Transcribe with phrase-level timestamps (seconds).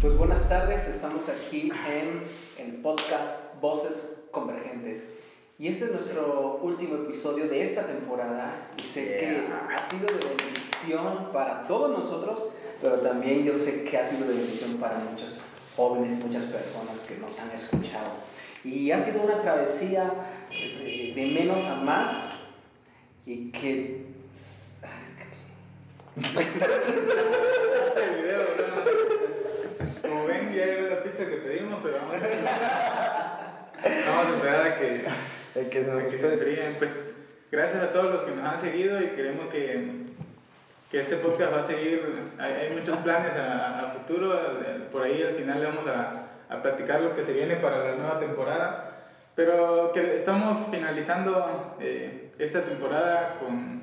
[0.00, 2.22] Pues buenas tardes, estamos aquí en
[2.56, 5.08] el podcast Voces Convergentes.
[5.58, 10.36] Y este es nuestro último episodio de esta temporada y sé que ha sido de
[10.36, 12.44] bendición para todos nosotros,
[12.80, 15.40] pero también yo sé que ha sido de bendición para muchos
[15.74, 18.12] jóvenes, muchas personas que nos han escuchado.
[18.62, 20.12] Y ha sido una travesía
[20.48, 22.14] de, de menos a más
[23.26, 24.06] y que...
[24.80, 26.28] Ay, es que...
[30.28, 35.04] ven, ya era la pizza que pedimos, pero vamos a, vamos a esperar a que,
[35.56, 36.74] El que se a nos que se enfríen.
[36.78, 36.90] Pues,
[37.50, 39.90] gracias a todos los que nos han seguido y queremos que,
[40.90, 42.02] que este podcast va a seguir.
[42.38, 44.38] Hay, hay muchos planes a, a futuro.
[44.92, 47.96] Por ahí al final le vamos a, a platicar lo que se viene para la
[47.96, 48.84] nueva temporada.
[49.34, 53.82] Pero que estamos finalizando eh, esta temporada con,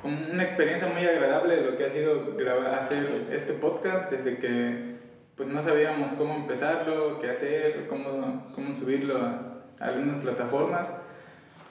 [0.00, 4.38] con una experiencia muy agradable de lo que ha sido grabar, hacer este podcast desde
[4.38, 4.97] que
[5.38, 9.40] pues no sabíamos cómo empezarlo, qué hacer, cómo, cómo subirlo a,
[9.80, 10.88] algunas plataformas.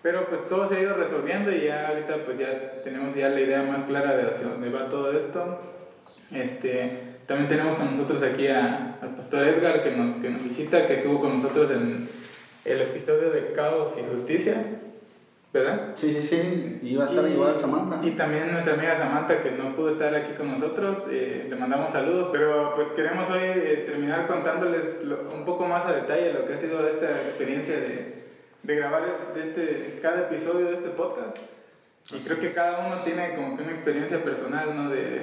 [0.02, 3.42] Pero pues todo se ha ido resolviendo y ya ahorita pues ya tenemos ya la
[3.42, 5.60] idea más clara de hacia dónde va todo esto.
[6.32, 10.86] Este, también tenemos con nosotros aquí a- al pastor Edgar que nos, que nos visita,
[10.86, 12.08] que estuvo con nosotros en
[12.64, 14.56] el episodio de Caos y Justicia,
[15.58, 15.92] ¿verdad?
[15.96, 16.80] Sí, sí, sí.
[16.84, 18.00] Iba a estar Y- igual Samantha.
[18.06, 21.92] Y también nuestra amiga Samantha, que no pudo estar aquí con nosotros, eh, le mandamos
[21.92, 26.46] saludos, pero pues queremos hoy eh, terminar contándoles lo- un poco más a detalle lo
[26.46, 28.24] que ha sido esta experiencia de,
[28.64, 29.04] de grabar
[29.36, 31.38] este, este- cada episodio de este podcast.
[32.14, 34.90] Y creo que cada uno tiene como que una experiencia personal, ¿no?
[34.90, 35.22] De,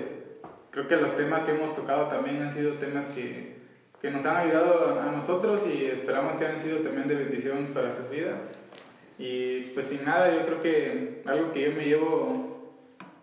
[0.70, 3.54] creo que los temas que hemos tocado también han sido temas que,
[4.02, 7.94] que nos han ayudado a nosotros y esperamos que hayan sido también de bendición para
[7.94, 8.34] sus vidas.
[9.18, 12.72] Y pues sin nada, yo creo que algo que yo me llevo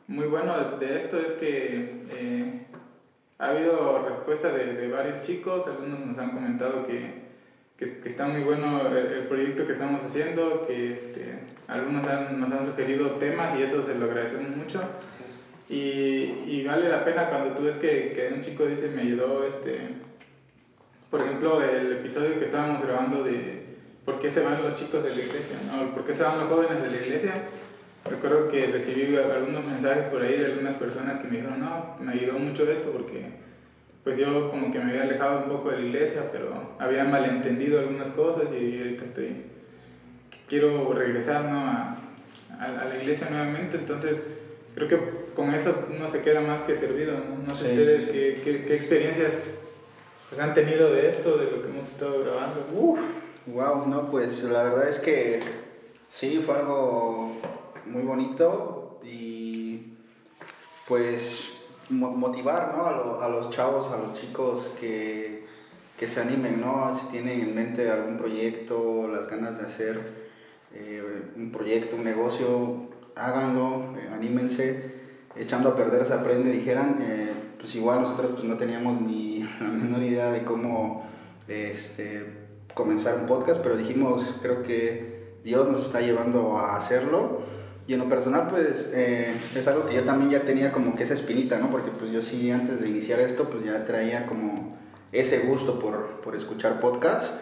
[0.08, 2.62] muy bueno de, de esto es que eh,
[3.40, 7.22] ha habido respuesta de, de varios chicos, algunos nos han comentado que,
[7.78, 12.40] que, que está muy bueno el, el proyecto que estamos haciendo, que este, algunos han-
[12.40, 14.82] nos han sugerido temas y eso se lo agradecemos mucho.
[15.70, 19.46] Y, y vale la pena cuando tú ves que, que un chico dice, me ayudó,
[19.46, 19.80] este,
[21.10, 23.71] por ejemplo, el episodio que estábamos grabando de
[24.12, 25.94] por qué se van los chicos de la iglesia, ¿no?
[25.94, 27.34] ¿Por qué se van los jóvenes de la iglesia?
[28.10, 32.14] Recuerdo que recibí algunos mensajes por ahí de algunas personas que me dijeron, no, me
[32.14, 33.26] ayudó mucho esto porque
[34.04, 37.80] pues yo como que me había alejado un poco de la iglesia, pero había malentendido
[37.80, 39.44] algunas cosas y ahorita estoy,
[40.48, 41.60] quiero regresar ¿no?
[41.60, 41.98] a,
[42.60, 44.26] a, a la iglesia nuevamente, entonces
[44.74, 45.00] creo que
[45.36, 47.48] con eso uno se queda más que servido, ¿no?
[47.48, 48.12] No sé Sí, ustedes sí.
[48.12, 49.44] Qué, qué, qué experiencias
[50.30, 52.68] pues, han tenido de esto, de lo que hemos estado grabando.
[52.74, 53.00] Uf,
[53.48, 55.40] wow, no, pues la verdad es que
[56.10, 57.32] sí, fue algo
[57.86, 59.94] muy bonito y
[60.88, 61.52] pues
[61.90, 62.86] mo- motivar ¿no?
[62.86, 65.46] a, lo- a los chavos, a los chicos que,
[65.98, 66.98] que se animen, ¿no?
[67.00, 70.30] Si tienen en mente algún proyecto, las ganas de hacer
[70.74, 75.02] eh, un proyecto, un negocio, háganlo, eh, anímense,
[75.36, 79.68] echando a perder se aprende, dijeran, eh, pues igual nosotros pues no teníamos ni la
[79.68, 81.06] menor idea de cómo
[81.48, 82.41] este,
[82.74, 87.42] comenzar un podcast, pero dijimos, creo que Dios nos está llevando a hacerlo.
[87.88, 91.04] Y en lo personal, pues eh, es algo que yo también ya tenía como que
[91.04, 91.70] esa espinita, ¿no?
[91.70, 94.78] Porque pues yo sí antes de iniciar esto, pues ya traía como
[95.12, 97.34] ese gusto por, por escuchar podcasts.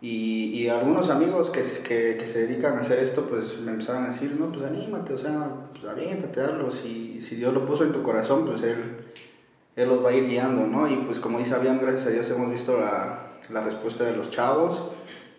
[0.00, 4.04] Y, y algunos amigos que, que, que se dedican a hacer esto, pues me empezaron
[4.04, 6.70] a decir, no, pues anímate, o sea, pues aviéntate, hazlo.
[6.70, 8.96] Si, si Dios lo puso en tu corazón, pues Él,
[9.76, 10.88] él los va a ir guiando, ¿no?
[10.88, 14.30] Y pues como dice Abiam, gracias a Dios hemos visto la, la respuesta de los
[14.30, 14.90] chavos.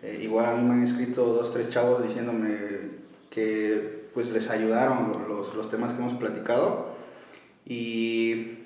[0.02, 2.96] Eh, igual a mí me han escrito dos, tres chavos diciéndome
[3.30, 6.96] que pues les ayudaron los, los temas que hemos platicado.
[7.64, 8.58] Y,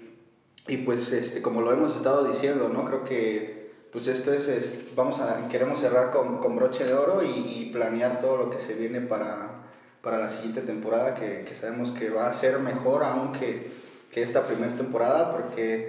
[0.69, 2.85] y pues este, como lo hemos estado diciendo, ¿no?
[2.85, 3.61] Creo que
[3.93, 8.37] pues esto es, vamos a, queremos cerrar con, con broche de oro y, planear todo
[8.37, 9.63] lo que se viene para,
[10.03, 13.71] para la siguiente temporada, que, sabemos que va a ser mejor aún que,
[14.11, 15.87] que esta primera temporada, porque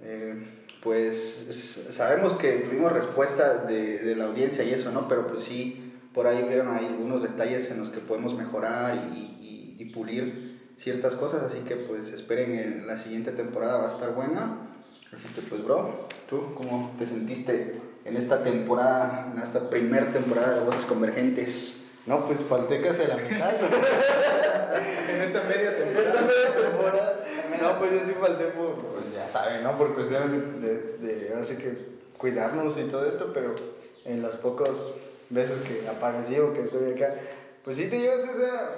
[0.00, 0.34] eh,
[0.82, 5.08] pues sabemos que tuvimos respuesta de, de la audiencia y eso, ¿no?
[5.08, 9.18] Pero pues sí, por ahí vieron ahí algunos detalles en los que podemos mejorar y,
[9.78, 14.14] y- pulir ciertas cosas, así que pues esperen en la siguiente temporada, va a estar
[14.14, 14.58] buena.
[15.12, 20.60] Así que pues bro, ¿tú cómo te sentiste en esta temporada, en esta primera temporada
[20.60, 21.82] de Voces Convergentes?
[22.10, 23.52] No, pues falté casi a la mitad.
[25.08, 26.08] En esta media temporada.
[26.08, 27.24] Esta media temporada.
[27.60, 29.76] No, pues yo sí falté por, pues ya saben, ¿no?
[29.76, 31.72] Por cuestiones de, de, de así que
[32.18, 33.54] cuidarnos y todo esto, pero
[34.04, 34.94] en las pocas
[35.28, 37.14] veces que aparecí o que estoy acá,
[37.64, 38.76] pues sí te llevas esa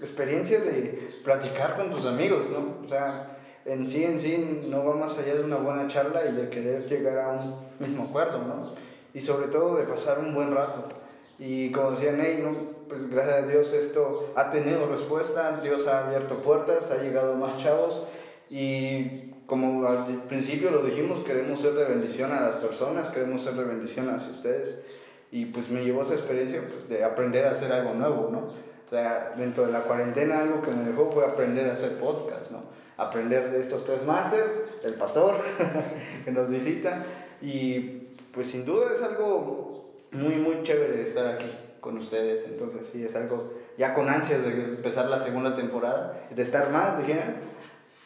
[0.00, 2.84] experiencia de platicar con tus amigos, ¿no?
[2.84, 6.32] O sea, en sí, en sí, no va más allá de una buena charla y
[6.32, 8.74] de querer llegar a un mismo acuerdo, ¿no?
[9.14, 11.05] Y sobre todo de pasar un buen rato.
[11.38, 12.76] Y como decía Ney, ¿no?
[12.88, 17.58] pues gracias a Dios esto ha tenido respuesta, Dios ha abierto puertas, ha llegado más
[17.62, 18.04] chavos
[18.48, 23.54] y como al principio lo dijimos, queremos ser de bendición a las personas, queremos ser
[23.54, 24.86] de bendición hacia ustedes
[25.30, 28.38] y pues me llevó esa experiencia pues de aprender a hacer algo nuevo, ¿no?
[28.38, 32.52] O sea, dentro de la cuarentena algo que me dejó fue aprender a hacer podcast,
[32.52, 32.62] ¿no?
[32.96, 35.36] Aprender de estos tres masters, el pastor
[36.24, 37.04] que nos visita
[37.42, 39.75] y pues sin duda es algo
[40.16, 42.46] muy, muy chévere estar aquí con ustedes.
[42.48, 46.98] Entonces sí, es algo ya con ansias de empezar la segunda temporada, de estar más,
[46.98, 47.34] dijeron.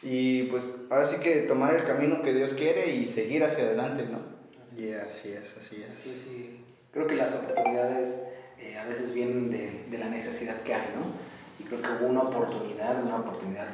[0.03, 4.05] Y pues ahora sí que tomar el camino que Dios quiere y seguir hacia adelante,
[4.11, 4.19] ¿no?
[4.69, 5.95] Sí, así es, así es.
[5.95, 6.65] Sí, sí.
[6.91, 8.23] Creo que las oportunidades
[8.59, 11.05] eh, a veces vienen de, de, la necesidad que hay, ¿no?
[11.59, 13.67] Y creo que hubo una oportunidad, una oportunidad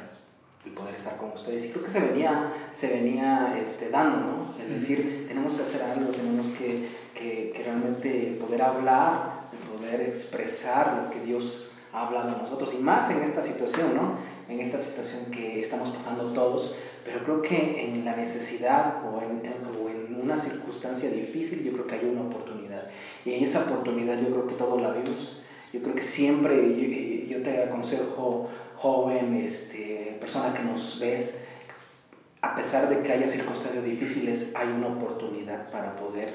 [0.64, 1.64] de poder estar con ustedes.
[1.64, 4.54] Y creo que se venía, se venía este, dando, ¿no?
[4.62, 6.88] Es decir, tenemos que hacer algo, tenemos que,
[7.18, 12.74] que, que realmente poder hablar, poder expresar lo que Dios ha hablado a nosotros.
[12.74, 14.18] Y más en esta situación, ¿no?
[14.48, 16.74] En esta situación que estamos pasando todos.
[17.04, 19.42] Pero creo que en la necesidad o en,
[19.82, 22.88] o en una circunstancia difícil, yo creo que hay una oportunidad.
[23.24, 25.40] Y en esa oportunidad yo creo que todos la vimos.
[25.72, 31.44] Yo creo que siempre, yo, yo te aconsejo, joven, este, persona que nos ves,
[32.40, 36.32] a pesar de que haya circunstancias difíciles, hay una oportunidad para poder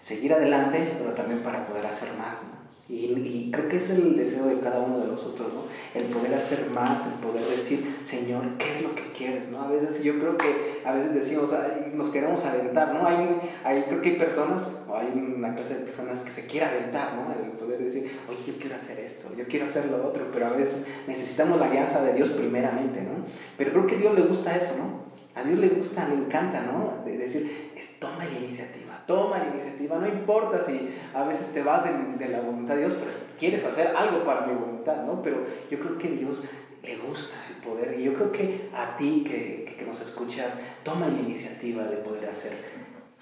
[0.00, 2.40] seguir adelante, pero también para poder hacer más.
[2.88, 5.62] Y, y, creo que es el deseo de cada uno de nosotros, ¿no?
[5.94, 9.62] El poder hacer más, el poder decir, Señor, ¿qué es lo que quieres, no?
[9.62, 11.54] A veces yo creo que a veces decimos,
[11.94, 13.06] nos queremos aventar, ¿no?
[13.06, 16.66] Hay, hay, creo que hay personas, o hay una clase de personas que se quiere
[16.66, 17.32] aventar, ¿no?
[17.32, 20.50] El poder decir, oye, yo quiero hacer esto, yo quiero hacer lo otro, pero a
[20.50, 23.24] veces necesitamos la alianza de Dios primeramente, ¿no?
[23.56, 25.08] Pero creo que a Dios le gusta eso, ¿no?
[25.40, 27.04] A Dios le gusta, le encanta, ¿no?
[27.04, 27.70] De decir,
[28.00, 32.32] toma la iniciativa toma la iniciativa, no importa si a veces te vas de, de,
[32.32, 35.22] la voluntad de Dios, pero quieres hacer algo para mi voluntad, ¿no?
[35.22, 36.44] Pero yo creo que Dios
[36.82, 40.54] le gusta el poder y yo creo que a ti que, que, que nos escuchas,
[40.82, 42.52] toma la iniciativa de poder hacer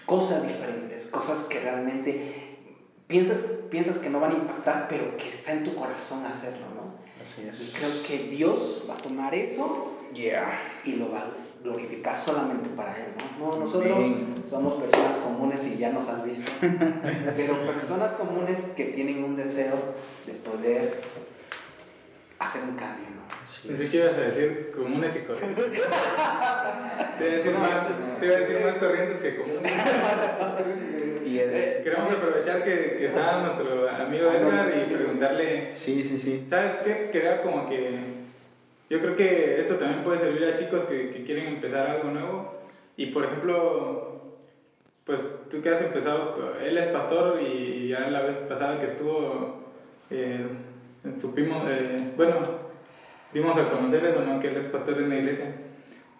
[0.06, 2.56] cosas diferentes, cosas que realmente
[3.06, 6.94] piensas, piensas que no van a impactar, pero que está en tu corazón hacerlo, ¿no?
[7.22, 7.68] Así es.
[7.68, 10.60] Y creo que Dios va a tomar eso yeah.
[10.84, 11.30] y lo va a
[11.62, 13.12] glorificar solamente para Él.
[13.38, 13.50] ¿no?
[13.50, 14.04] no nosotros
[14.48, 16.50] somos personas comunes y ya nos has visto,
[17.36, 19.76] pero personas comunes que tienen un deseo
[20.26, 21.00] de poder
[22.38, 23.06] hacer un cambio.
[23.10, 23.18] ¿no?
[23.50, 23.68] Sí.
[23.68, 25.64] Pensé que ibas a decir comunes y corrientes.
[27.18, 29.72] te, iba a decir más, te iba a decir más corrientes que comunes.
[31.26, 35.74] y es, eh, Queremos aprovechar que, que está nuestro amigo Edgar y preguntarle.
[35.74, 36.46] Sí, sí, sí.
[36.48, 37.10] ¿Sabes qué?
[37.10, 38.18] Quería como que
[38.90, 42.54] yo creo que esto también puede servir a chicos que, que, quieren empezar algo nuevo.
[42.96, 44.18] Y por ejemplo,
[45.04, 45.20] pues
[45.50, 49.60] tú que has empezado, él es pastor y ya la vez pasada que estuvo,
[50.10, 50.46] eh,
[51.20, 52.34] supimos, eh, bueno,
[53.32, 54.40] dimos a conocer eso, ¿no?
[54.40, 55.52] Que él es pastor de una iglesia.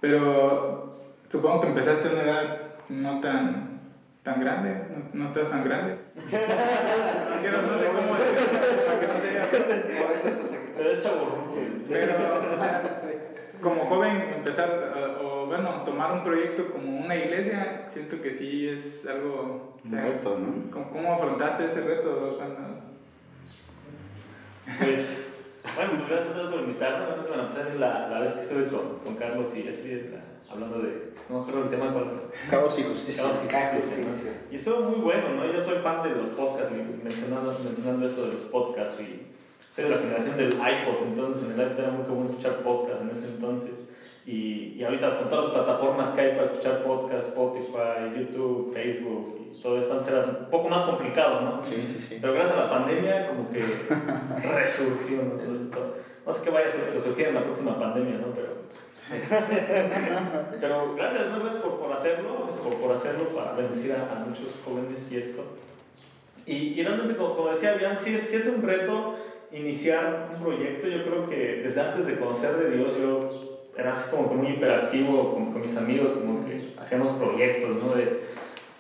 [0.01, 0.97] Pero
[1.31, 2.61] supongo que empezaste a una edad
[2.91, 3.81] no tan,
[4.23, 5.97] tan grande, no, no estás tan grande.
[6.17, 10.07] no, no sé cómo decirlo, para que no sea.
[10.07, 10.83] Por eso estás aquí.
[10.83, 11.55] Pero es chavo.
[11.89, 13.03] Pero, o sea,
[13.61, 18.69] como joven, empezar, uh, o bueno, tomar un proyecto como una iglesia, siento que sí
[18.69, 19.79] es algo.
[19.85, 20.71] Un reto, ¿no?
[20.71, 22.79] ¿Cómo, cómo afrontaste ese reto cuando.?
[24.79, 25.33] Pues,
[25.75, 27.07] bueno, pues gracias a todos por invitarme.
[27.27, 30.15] Bueno, empezar la, la vez que estuve con, con Carlos y Astrid
[30.51, 31.09] hablando de.
[31.29, 32.51] No me acuerdo el tema cuál fue.
[32.51, 33.23] Caos y justicia.
[33.25, 34.05] Caos y justicia.
[34.05, 34.53] ¿no?
[34.53, 35.53] Y estuvo muy bueno, ¿no?
[35.53, 39.27] Yo soy fan de los podcasts, mencionando, mencionando eso de los podcasts y
[39.75, 43.03] soy de la generación del iPod, entonces en el iPod era muy común escuchar podcast
[43.03, 43.89] en ese entonces.
[44.29, 49.39] Y, y ahorita con todas las plataformas que hay para escuchar podcast, Spotify, YouTube, Facebook
[49.41, 51.65] y todo esto, antes era un poco más complicado, ¿no?
[51.65, 52.19] Sí, sí, sí.
[52.21, 53.65] Pero gracias a la pandemia como que
[54.55, 55.31] resurgió, ¿no?
[55.33, 55.95] Todo esto.
[56.27, 58.27] No sé qué vaya a resurgir en la próxima pandemia, ¿no?
[58.35, 58.49] Pero,
[59.19, 59.37] este,
[60.61, 61.41] pero gracias, ¿no?
[61.41, 65.43] Gracias por, por hacerlo, por, por hacerlo para bendecir a, a muchos jóvenes y esto.
[66.45, 69.15] Y, y realmente, como, como decía Bian, sí es, sí es un reto
[69.53, 74.11] iniciar un proyecto, yo creo que desde antes de conocer de Dios, yo era así
[74.11, 77.95] como que muy hiperactivo con, con mis amigos, como que hacíamos proyectos, ¿no?
[77.95, 78.21] De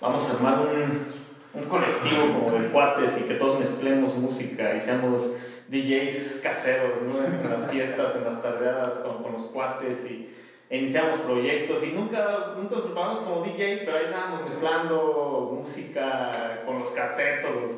[0.01, 4.81] vamos a armar un, un colectivo como de cuates y que todos mezclemos música y
[4.81, 5.35] seamos
[5.69, 7.25] DJs caseros, ¿no?
[7.25, 10.29] En las fiestas, en las tardeadas con, con los cuates y
[10.71, 16.63] e iniciamos proyectos y nunca, nunca nos preparamos como DJs, pero ahí estábamos mezclando música
[16.67, 17.71] con los cassettes o los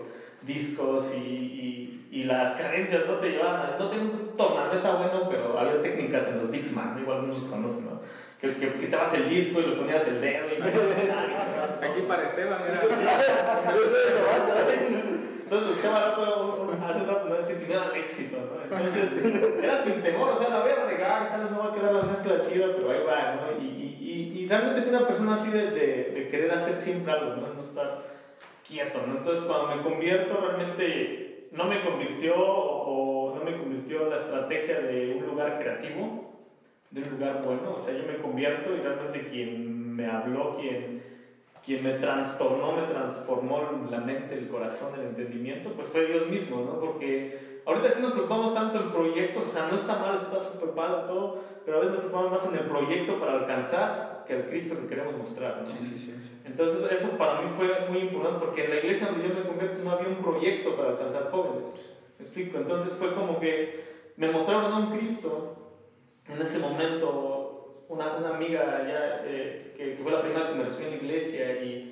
[0.43, 1.60] discos y,
[2.11, 6.29] y, las carencias no te llevaban a, no tengo un tornamesa bueno, pero había técnicas
[6.29, 8.01] en los Dixman, igual muchos conocen, ¿no?
[8.41, 10.63] que, que, que te vas el disco y lo ponías el dedo y
[11.85, 12.81] Aquí para Esteban, mira.
[15.51, 18.63] Entonces lo escuchaba rato, hace un rato, no sé si me da éxito, ¿no?
[18.63, 19.25] Entonces
[19.63, 21.93] era sin temor, o sea, la voy a regar, tal vez no va a quedar
[21.93, 23.61] la mezcla chida, pero ahí va, ¿no?
[23.61, 23.67] Y,
[24.01, 27.55] y, y, realmente fui una persona así de, de, de, querer hacer siempre algo, ¿no?
[27.55, 28.03] No estar
[28.67, 29.19] quieto, ¿no?
[29.19, 35.15] Entonces cuando me convierto, realmente no me convirtió o no me convirtió la estrategia de
[35.15, 36.31] un lugar creativo,
[36.91, 41.01] de un lugar bueno, o sea, yo me convierto y realmente quien me habló, quien
[41.65, 46.63] quien me trastornó, me transformó la mente, el corazón, el entendimiento, pues fue Dios mismo,
[46.63, 46.81] ¿no?
[46.81, 50.71] Porque ahorita sí nos preocupamos tanto en proyectos, o sea, no está mal, está súper
[50.71, 54.47] padre todo, pero a veces nos preocupamos más en el proyecto para alcanzar que el
[54.47, 55.67] Cristo que queremos mostrar, ¿no?
[55.67, 59.29] Sí, sí, sí, Entonces eso para mí fue muy importante porque en la iglesia donde
[59.29, 62.59] yo me convierto no había un proyecto para alcanzar jóvenes, ¿me explico?
[62.59, 65.57] Entonces fue como que me mostraron a un Cristo
[66.29, 70.65] en ese momento una, una amiga ya, eh, que, que, fue la primera que me
[70.65, 71.90] recibió en la iglesia y,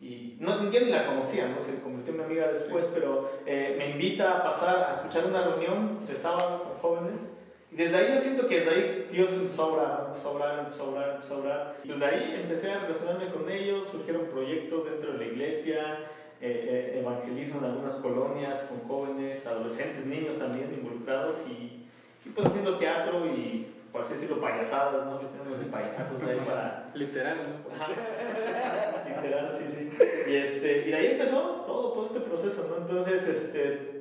[0.00, 1.58] y no, yo ni la conocía, ¿no?
[1.58, 5.42] se convirtió en mi amiga después, pero eh, me invita a pasar a escuchar una
[5.42, 7.30] reunión de sábado con jóvenes.
[7.72, 10.58] Y desde ahí yo siento que desde ahí Dios empezó a obrar, empezó a obrar,
[10.60, 11.76] empezó a obrar, empezó a obrar.
[11.82, 15.98] Y desde ahí empecé a relacionarme con ellos, surgieron proyectos dentro de la iglesia,
[16.40, 21.86] eh, eh, evangelismo en algunas colonias con jóvenes, adolescentes, niños también involucrados y,
[22.24, 25.18] y pues haciendo teatro y por así decirlo, payasadas, ¿no?
[25.18, 26.90] Vestirnos de payasos ahí para...
[26.94, 27.74] Literal, ¿no?
[29.16, 29.90] Literal, sí, sí.
[30.28, 32.76] Y, este, y de ahí empezó todo, todo este proceso, ¿no?
[32.78, 33.98] Entonces, este,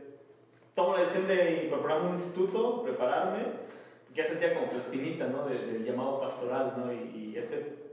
[0.75, 3.45] tomo la decisión de incorporarme a un instituto, prepararme,
[4.13, 5.47] ya sentía como que la espinita, ¿no?
[5.47, 6.91] Del, llamado pastoral, ¿no?
[6.93, 7.87] Y, este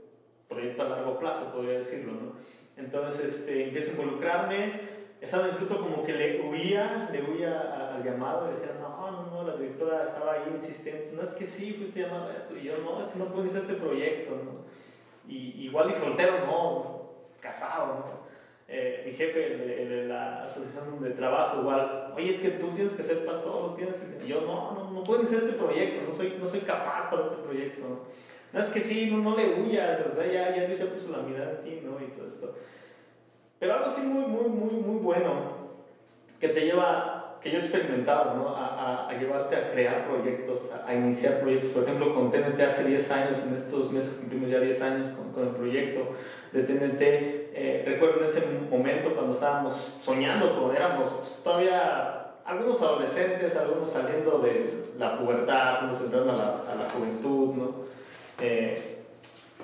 [0.47, 2.31] proyecto a largo plazo, podría decirlo, ¿no?
[2.77, 4.81] Entonces, este, empiezo a involucrarme,
[5.21, 9.27] estaba en el instituto como que le huía, le huía al llamado, decía, no, no,
[9.27, 12.63] no, la directora estaba ahí insistente, no es que sí, fuiste llamado a esto, y
[12.63, 14.65] yo, no, es que no puedo iniciar este proyecto, ¿no?
[15.27, 16.94] Y, igual y soltero, no,
[17.45, 18.35] casado, ¿no?
[18.67, 23.03] Eh, mi jefe de, la asociación de trabajo igual, oye, es que tú tienes que
[23.03, 24.01] ser pastor, no tienes.
[24.23, 27.35] Y yo, no, no, no iniciar este proyecto, no soy, no soy capaz para este
[27.43, 27.99] proyecto, ¿no?
[28.51, 31.19] No, es que sí, no, no le huyas, o sea, ya, ya Dios puso la
[31.19, 32.03] mirada en ti, ¿no?
[32.03, 32.55] Y todo esto.
[33.59, 35.65] Pero algo así muy, muy, muy, muy bueno
[36.39, 37.14] que te lleva,
[37.45, 38.55] que yo he experimentado, ¿no?
[38.55, 41.73] a, a, a llevarte a crear proyectos, a, a, iniciar proyectos.
[41.73, 45.31] Por ejemplo, con TNT hace 10 años, en estos meses cumplimos ya 10 años con,
[45.31, 46.15] con el proyecto
[46.51, 47.01] de TNT.
[47.01, 54.39] Eh, recuerdo ese momento cuando estábamos soñando, cuando éramos pues, todavía algunos adolescentes, algunos saliendo
[54.39, 57.75] de la pubertad, algunos entrando a la, a la juventud, ¿no?
[58.41, 59.03] Eh,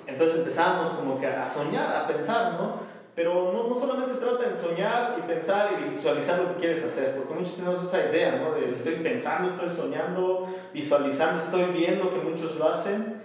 [0.06, 2.91] entonces empezamos como que a soñar, a pensar, ¿no?
[3.14, 6.82] Pero no, no, solamente se trata de soñar y pensar y visualizar lo que quieres
[6.82, 8.54] hacer, porque muchos tenemos esa idea, ¿no?
[8.54, 13.20] De estoy pensando, estoy soñando, visualizando, estoy viendo que muchos lo hacen.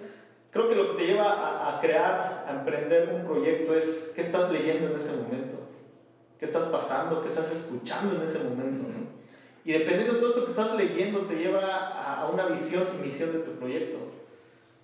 [0.51, 4.21] Creo que lo que te lleva a, a crear, a emprender un proyecto es qué
[4.21, 5.55] estás leyendo en ese momento,
[6.37, 8.89] qué estás pasando, qué estás escuchando en ese momento.
[8.89, 9.07] ¿no?
[9.63, 13.03] Y dependiendo de todo esto que estás leyendo, te lleva a, a una visión y
[13.03, 13.97] misión de tu proyecto.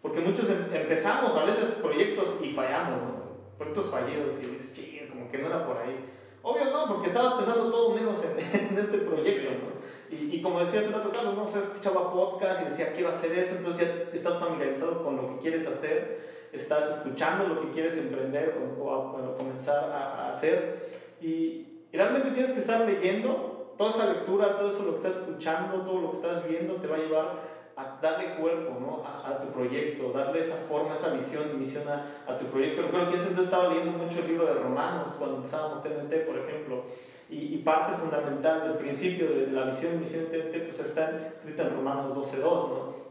[0.01, 3.32] Porque muchos em, empezamos a veces proyectos y fallamos, ¿no?
[3.57, 6.09] Proyectos fallidos y dices, ching, como que no era por ahí.
[6.41, 8.37] Obvio no, porque estabas pensando todo menos en,
[8.71, 9.83] en este proyecto, ¿no?
[10.15, 13.09] Y, y, como decía hace rato, Carlos, no, o sea, escuchaba podcast y decía, quiero
[13.09, 17.71] hacer eso, entonces ya estás familiarizado con lo que quieres hacer, estás escuchando lo que
[17.71, 20.91] quieres emprender o, o, a, o comenzar a, a hacer.
[21.19, 25.23] Y, y, realmente tienes que estar leyendo toda esa lectura, todo eso lo que estás
[25.23, 29.03] escuchando, todo lo que estás viendo, te va a llevar a darle cuerpo ¿no?
[29.03, 32.83] a, a, tu proyecto, darle esa forma, esa visión misión a, a tu proyecto.
[32.83, 36.83] Recuerdo que ese estaba leyendo mucho el libro de Romanos cuando empezábamos TNT, por ejemplo,
[37.29, 41.75] y, y parte fundamental del principio de, la visión misión TNT pues está escrita en
[41.75, 43.03] Romanos 12.2, ¿no?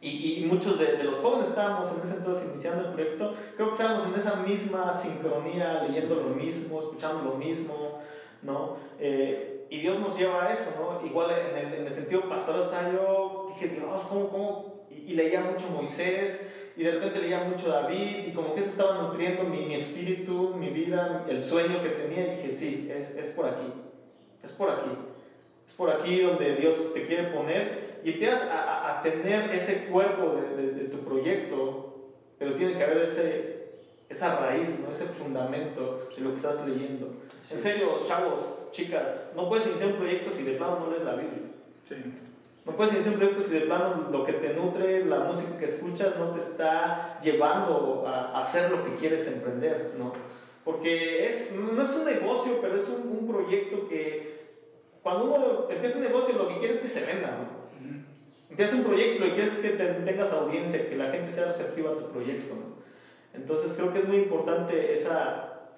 [0.00, 3.34] Y, y, muchos de, de, los jóvenes que estábamos en ese entonces iniciando el proyecto,
[3.56, 7.98] creo que estábamos en esa misma sincronía, leyendo lo mismo, escuchando lo mismo,
[8.42, 8.76] ¿no?
[9.00, 11.04] Eh, y Dios nos lleva a eso, ¿no?
[11.04, 14.86] Igual en el, en el sentido pastoral está yo, dije, Dios, ¿cómo, cómo?
[14.90, 18.70] Y, y, leía mucho Moisés, y de repente leía mucho David, y como que eso
[18.70, 23.10] estaba nutriendo mi, mi espíritu, mi vida, el sueño que tenía, y dije, sí, es,
[23.10, 23.72] es por aquí,
[24.42, 24.90] es por aquí,
[25.66, 30.36] es por aquí donde Dios te quiere poner, y empiezas a, a tener ese cuerpo
[30.36, 33.58] de, de, de tu proyecto, pero tiene que haber ese
[34.08, 34.90] esa raíz, ¿no?
[34.90, 37.08] ese fundamento de lo que estás leyendo.
[37.46, 37.54] Sí.
[37.54, 41.14] En serio, chavos, chicas, no puedes iniciar un proyecto si de plano no lees la
[41.14, 41.50] Biblia.
[41.84, 41.96] Sí.
[42.68, 45.64] No puedes iniciar un proyecto si de plano lo que te nutre, la música que
[45.64, 50.12] escuchas, no te está llevando a hacer lo que quieres emprender, ¿no?
[50.66, 54.48] Porque es, no es un negocio, pero es un, un proyecto que
[55.02, 57.58] cuando uno empieza un negocio lo que quiere es que se venda, ¿no?
[58.50, 62.10] Empiezas un proyecto y quieres que tengas audiencia, que la gente sea receptiva a tu
[62.10, 62.78] proyecto, ¿no?
[63.32, 65.70] Entonces creo que es muy importante esa,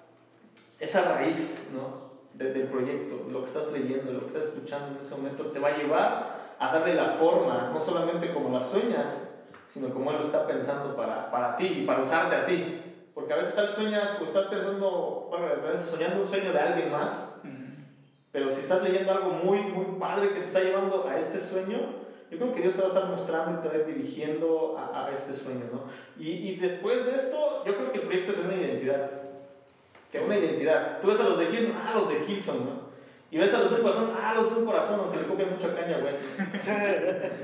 [0.77, 2.11] esa raíz, ¿no?
[2.33, 5.67] del proyecto, lo que estás leyendo, lo que estás escuchando en ese momento, te va
[5.69, 9.35] a llevar a darle la forma, no solamente como las sueñas,
[9.67, 12.79] sino como Él lo está pensando para, para ti y para usarte a ti.
[13.15, 16.91] Porque a veces tal sueñas o estás pensando, bueno, estás soñando un sueño de alguien
[16.91, 17.39] más,
[18.31, 21.79] pero si estás leyendo algo muy, muy padre que te está llevando a este sueño,
[22.29, 24.77] yo creo que Dios te va a estar mostrando y te va a ir dirigiendo
[24.77, 25.83] a, a este sueño, ¿no?
[26.17, 29.11] Y, y, después de esto, yo creo que el proyecto tiene una identidad.
[30.09, 31.01] Tiene una identidad.
[31.01, 32.90] Tú ves a los de Gilson, ah, los de Gilson, ¿no?
[33.31, 35.51] Y ves a los de un corazón, ah, los de un corazón, aunque le copian
[35.51, 36.13] mucho a caña, güey.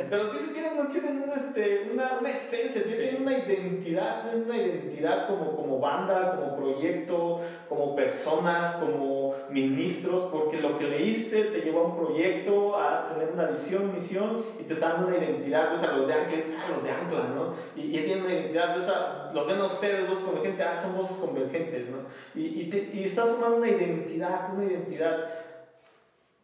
[0.09, 5.27] Pero dice, tienen, tienen una, este, una, una esencia, tienen una identidad, tienen una identidad
[5.27, 7.39] como, como banda, como proyecto,
[7.69, 13.29] como personas, como ministros, porque lo que leíste te llevó a un proyecto, a tener
[13.33, 15.71] una visión, misión, y te está dando una identidad.
[15.71, 17.53] Ves a los de Ancla, ah, los de Ancla, ¿no?
[17.77, 20.97] Y, y tienen una identidad, ves a, los ven a ustedes, voces convergentes, ah, son
[20.97, 21.99] voces convergentes, ¿no?
[22.35, 25.46] Y, y, te, y estás formando una identidad, una identidad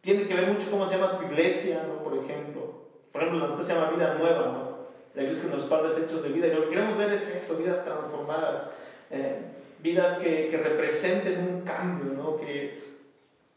[0.04, 2.04] tiene que ver mucho cómo se llama tu iglesia, ¿no?
[2.04, 2.84] Por ejemplo.
[3.10, 4.74] Por ejemplo, la se llama Vida Nueva, ¿no?
[5.14, 6.48] La iglesia que nos padres hechos de vida.
[6.48, 8.70] Y lo que queremos ver es eso, vidas transformadas,
[9.10, 9.38] eh,
[9.78, 12.36] vidas que, que, representen un cambio, ¿no?
[12.36, 12.82] Que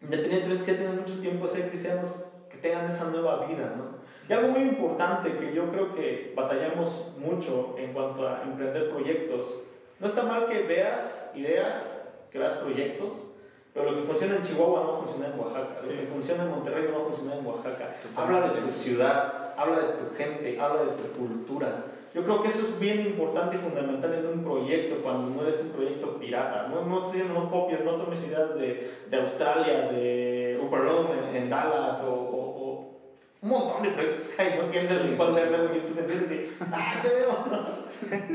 [0.01, 3.97] independientemente si ya tienen mucho tiempo ser cristianos, que tengan esa nueva vida, ¿no?
[4.29, 9.63] Y algo muy importante que yo creo que batallamos mucho en cuanto a emprender proyectos,
[9.99, 13.36] no está mal que veas ideas, que veas proyectos,
[13.77, 16.89] pero lo que funciona en Chihuahua no funciona en Oaxaca, lo que funciona en Monterrey
[16.91, 17.93] no funciona en Oaxaca.
[18.15, 21.83] Habla de tu ciudad, habla de tu gente, habla de tu cultura.
[22.11, 25.61] Yo creo que eso es bien importante y fundamental en un proyecto cuando no eres
[25.61, 26.69] un proyecto pirata.
[26.69, 32.03] No, no, no copias, no tomes ideas de, de Australia, de Uberlón en, en, Dallas
[32.03, 32.97] o, o,
[33.43, 34.71] un montón de proyectos que hay, ¿no?
[34.71, 36.31] Que entras en YouTube, ¿entiendes?
[36.31, 37.45] Y, ¡ah, qué veo!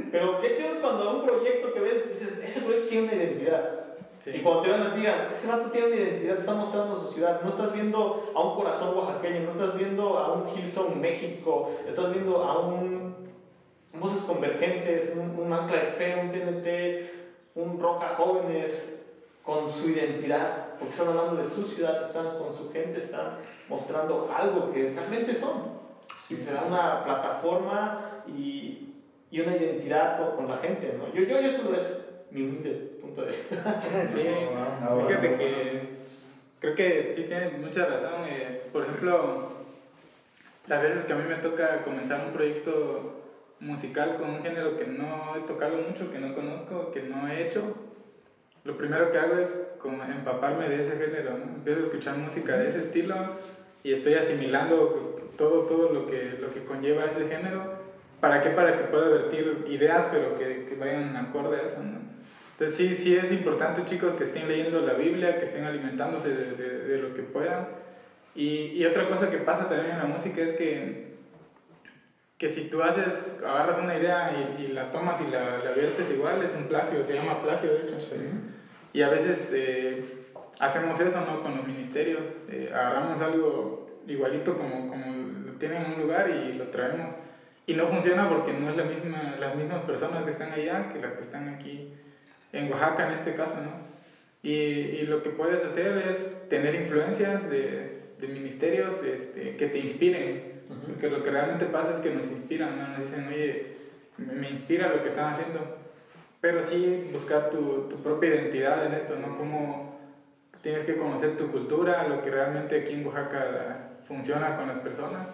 [0.12, 3.82] Pero qué chido es cuando un proyecto que ves, dices, ese proyecto tiene una identidad.
[4.26, 7.40] Y cuando te van a digan, ese vato tiene una identidad, está mostrando su ciudad.
[7.42, 12.12] No estás viendo a un corazón oaxaqueño, no estás viendo a un Hillsong México, estás
[12.12, 13.16] viendo a un
[13.94, 19.04] Voces Convergentes, un, un Ancla de Fe, un TNT, un Roca Jóvenes,
[19.42, 24.30] con su identidad, porque están hablando de su ciudad, están con su gente, están mostrando
[24.34, 25.82] algo que realmente son.
[26.28, 28.94] Y te da una plataforma y,
[29.32, 30.96] y una identidad con, con, la gente.
[30.96, 31.12] ¿no?
[31.12, 33.82] Yo, yo, yo solo es mi humilde punto de vista.
[34.06, 34.22] sí,
[35.06, 35.92] fíjate que
[36.58, 38.24] creo que sí tiene mucha razón.
[38.28, 39.52] Eh, por ejemplo,
[40.66, 43.20] las veces que a mí me toca comenzar un proyecto
[43.60, 47.46] musical con un género que no he tocado mucho, que no conozco, que no he
[47.46, 47.76] hecho,
[48.64, 51.36] lo primero que hago es como empaparme de ese género.
[51.36, 53.14] Empiezo a escuchar música de ese estilo
[53.82, 57.82] y estoy asimilando todo, todo lo, que, lo que conlleva ese género.
[58.20, 58.50] ¿Para qué?
[58.50, 61.82] Para que pueda vertir ideas, pero que, que vayan acorde a eso.
[61.82, 62.11] ¿no?
[62.62, 66.52] Entonces sí, sí es importante chicos que estén leyendo la Biblia, que estén alimentándose de,
[66.52, 67.66] de, de lo que puedan.
[68.36, 71.16] Y, y, otra cosa que pasa también en la música es que,
[72.38, 76.08] que si tú haces, agarras una idea y, y la tomas y la, la, viertes
[76.12, 78.00] igual, es un plagio, se llama plagio de hecho.
[78.00, 78.14] Sí.
[78.92, 80.04] Y a veces eh,
[80.60, 81.42] hacemos eso ¿no?
[81.42, 86.52] con los ministerios, eh, agarramos algo igualito como, como lo tienen en un lugar y
[86.52, 87.12] lo traemos.
[87.66, 91.00] Y no funciona porque no es la misma, las mismas personas que están allá que
[91.00, 91.92] las que están aquí
[92.52, 93.92] en Oaxaca en este caso, ¿no?
[94.42, 99.78] Y, y lo que puedes hacer es tener influencias de, de ministerios este, que te
[99.78, 100.86] inspiren, uh -huh.
[100.86, 102.88] porque lo que realmente pasa es que nos inspiran, ¿no?
[102.88, 103.66] Nos dicen, oye,
[104.18, 105.76] me inspira lo que están haciendo,
[106.40, 109.36] pero sí buscar tu, tu propia identidad en esto, ¿no?
[109.36, 110.00] Cómo
[110.60, 115.28] tienes que conocer tu cultura, lo que realmente aquí en Oaxaca funciona con las personas.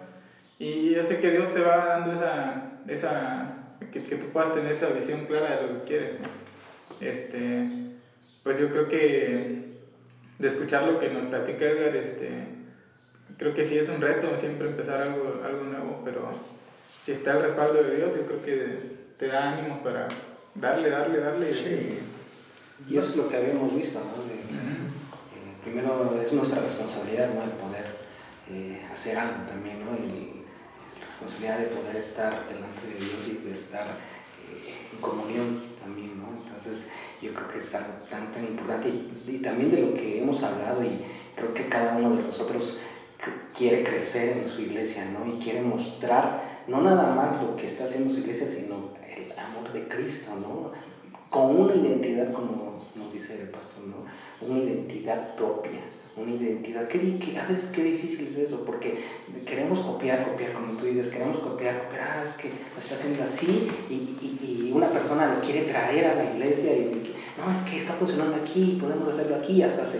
[0.57, 3.55] Y yo sé que Dios te va dando esa, esa
[3.91, 6.19] que, que tú puedas tener esa visión clara de lo que quieres.
[6.19, 6.48] ¿no?
[7.01, 7.67] Este,
[8.43, 9.69] pues yo creo que
[10.39, 12.29] de escuchar lo que nos platica Edgar, este,
[13.37, 16.31] creo que sí es un reto siempre empezar algo, algo nuevo, pero
[17.03, 20.07] si está el respaldo de Dios, yo creo que te da ánimos para
[20.55, 21.53] darle, darle, darle.
[21.53, 21.99] Sí.
[22.87, 24.23] Y eso es lo que habíamos visto, ¿no?
[24.23, 27.43] De, eh, primero es nuestra responsabilidad, ¿no?
[27.43, 27.85] El poder
[28.49, 29.91] eh, hacer algo también, ¿no?
[29.91, 30.45] Y
[30.99, 36.18] la responsabilidad de poder estar delante de Dios y de estar eh, en comunión también.
[36.59, 36.89] Entonces
[37.21, 40.43] yo creo que es algo tan, tan importante y, y, también de lo que hemos
[40.43, 42.81] hablado y creo que cada uno de nosotros
[43.57, 45.25] quiere crecer en su iglesia, ¿no?
[45.33, 49.71] Y quiere mostrar no nada más lo que está haciendo su iglesia, sino el amor
[49.71, 50.71] de Cristo, ¿no?
[51.29, 54.05] Con una identidad, como nos dice el pastor, ¿no?
[54.45, 55.79] Una identidad propia,
[56.21, 56.87] una identidad.
[56.87, 58.99] ¿Qué, qué, a veces qué difícil es eso, porque
[59.45, 63.23] queremos copiar, copiar, como tú dices, queremos copiar, copiar, ah, es que lo está haciendo
[63.23, 67.59] así y, y, y, una persona lo quiere traer a la iglesia y, no, es
[67.61, 69.99] que está funcionando aquí, podemos hacerlo aquí, hasta se...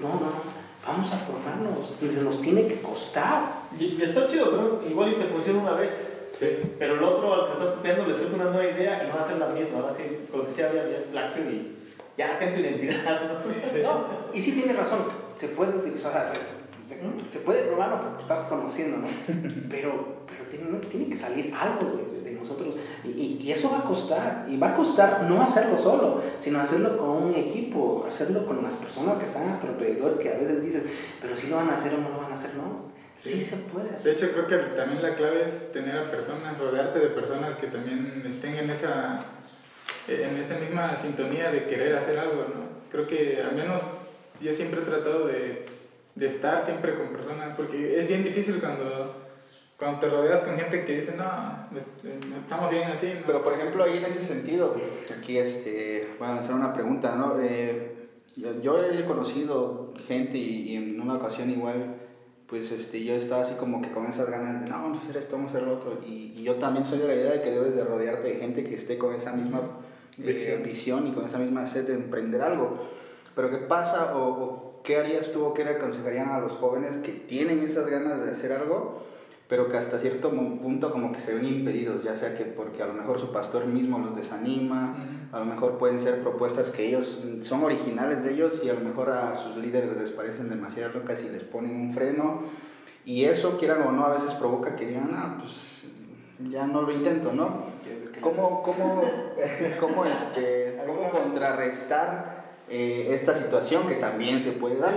[0.00, 3.62] No, no, no vamos a formarnos, nos tiene que costar.
[3.78, 4.88] Y, está chido, ¿no?
[4.88, 6.16] igual y te funciona una vez.
[6.32, 6.46] Sí.
[6.78, 9.20] Pero el otro al que estás copiando le surge una nueva idea y no va
[9.20, 10.02] a ser la misma, ahora sí,
[10.32, 11.76] lo que sea había es plagio y
[12.16, 13.28] ya ten tu identidad.
[13.28, 13.36] ¿no?
[13.36, 15.00] Sí, no, y sí tiene razón,
[15.40, 16.30] se puede utilizar,
[17.30, 19.08] se puede probar porque estás conociendo, ¿no?
[19.70, 22.74] Pero, pero tiene, tiene que salir algo de, de nosotros
[23.04, 26.98] y, y, eso va a costar, y va a costar no hacerlo solo, sino hacerlo
[26.98, 30.62] con un equipo, hacerlo con las personas que están a tu alrededor, que a veces
[30.62, 30.84] dices,
[31.22, 32.90] pero si lo van a hacer o no lo van a hacer, no.
[33.14, 34.02] Sí, se puede hacer.
[34.02, 37.68] De hecho, creo que también la clave es tener a personas, rodearte de personas que
[37.68, 39.20] también estén en esa,
[40.06, 42.80] en esa misma sintonía de querer hacer algo, ¿no?
[42.90, 43.80] Creo que al menos
[44.40, 45.66] yo siempre he tratado de,
[46.14, 49.20] de estar siempre con personas, porque es bien difícil cuando
[49.80, 51.24] cuando te rodeas con gente que dice, no,
[52.38, 53.14] estamos bien así.
[53.26, 54.76] Pero por ejemplo, ahí en ese sentido,
[55.18, 57.40] aquí este, voy a lanzar una pregunta, ¿no?
[57.40, 57.96] Eh,
[58.62, 61.94] yo he conocido gente y, en una ocasión igual,
[62.46, 65.16] pues este, yo estaba así como que con esas ganas de, no, vamos a hacer
[65.16, 65.98] esto, vamos a hacer lo otro.
[66.06, 68.62] Y, y yo también soy de la idea de que debes de rodearte de gente
[68.62, 69.62] que esté con esa misma
[70.18, 72.86] eh, visión, y con esa misma sed de emprender algo.
[73.34, 76.96] Pero ¿qué pasa o, o qué harías tú o qué le aconsejarían a los jóvenes
[76.98, 79.10] que tienen esas ganas de hacer algo?
[79.50, 82.86] pero que hasta cierto punto como que se ven impedidos, ya sea que porque a
[82.86, 84.94] lo mejor su pastor mismo los desanima,
[85.32, 88.80] a lo mejor pueden ser propuestas que ellos son originales de ellos y a lo
[88.80, 92.42] mejor a sus líderes les parecen demasiado locas y les ponen un freno
[93.04, 95.82] y eso, quieran o no, a veces provoca que digan, ah, pues
[96.48, 97.64] ya no lo intento, ¿no?
[98.20, 99.02] ¿Cómo, cómo,
[99.80, 102.39] cómo, este, cómo contrarrestar
[102.70, 104.94] eh, esta situación que también se puede dar?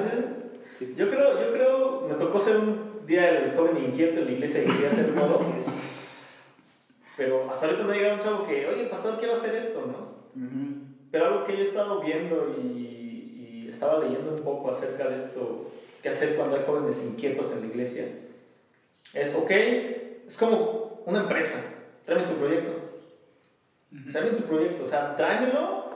[0.95, 4.63] Yo creo, yo creo, me tocó ser un día del joven inquieto en la iglesia
[4.63, 5.37] y quería hacer todo.
[7.17, 10.13] Pero hasta ahorita me ha llegado un chavo que, oye, pastor, quiero hacer esto, ¿no?
[11.11, 15.15] Pero algo que yo he estado viendo y, y, estaba leyendo un poco acerca de
[15.15, 15.69] esto,
[16.01, 18.05] qué hacer cuando hay jóvenes inquietos en la iglesia,
[19.13, 19.51] es, ok,
[20.27, 21.63] es como una empresa,
[22.05, 22.71] tráeme tu proyecto.
[24.11, 25.87] Tráeme tu proyecto, o sea, tráemelo,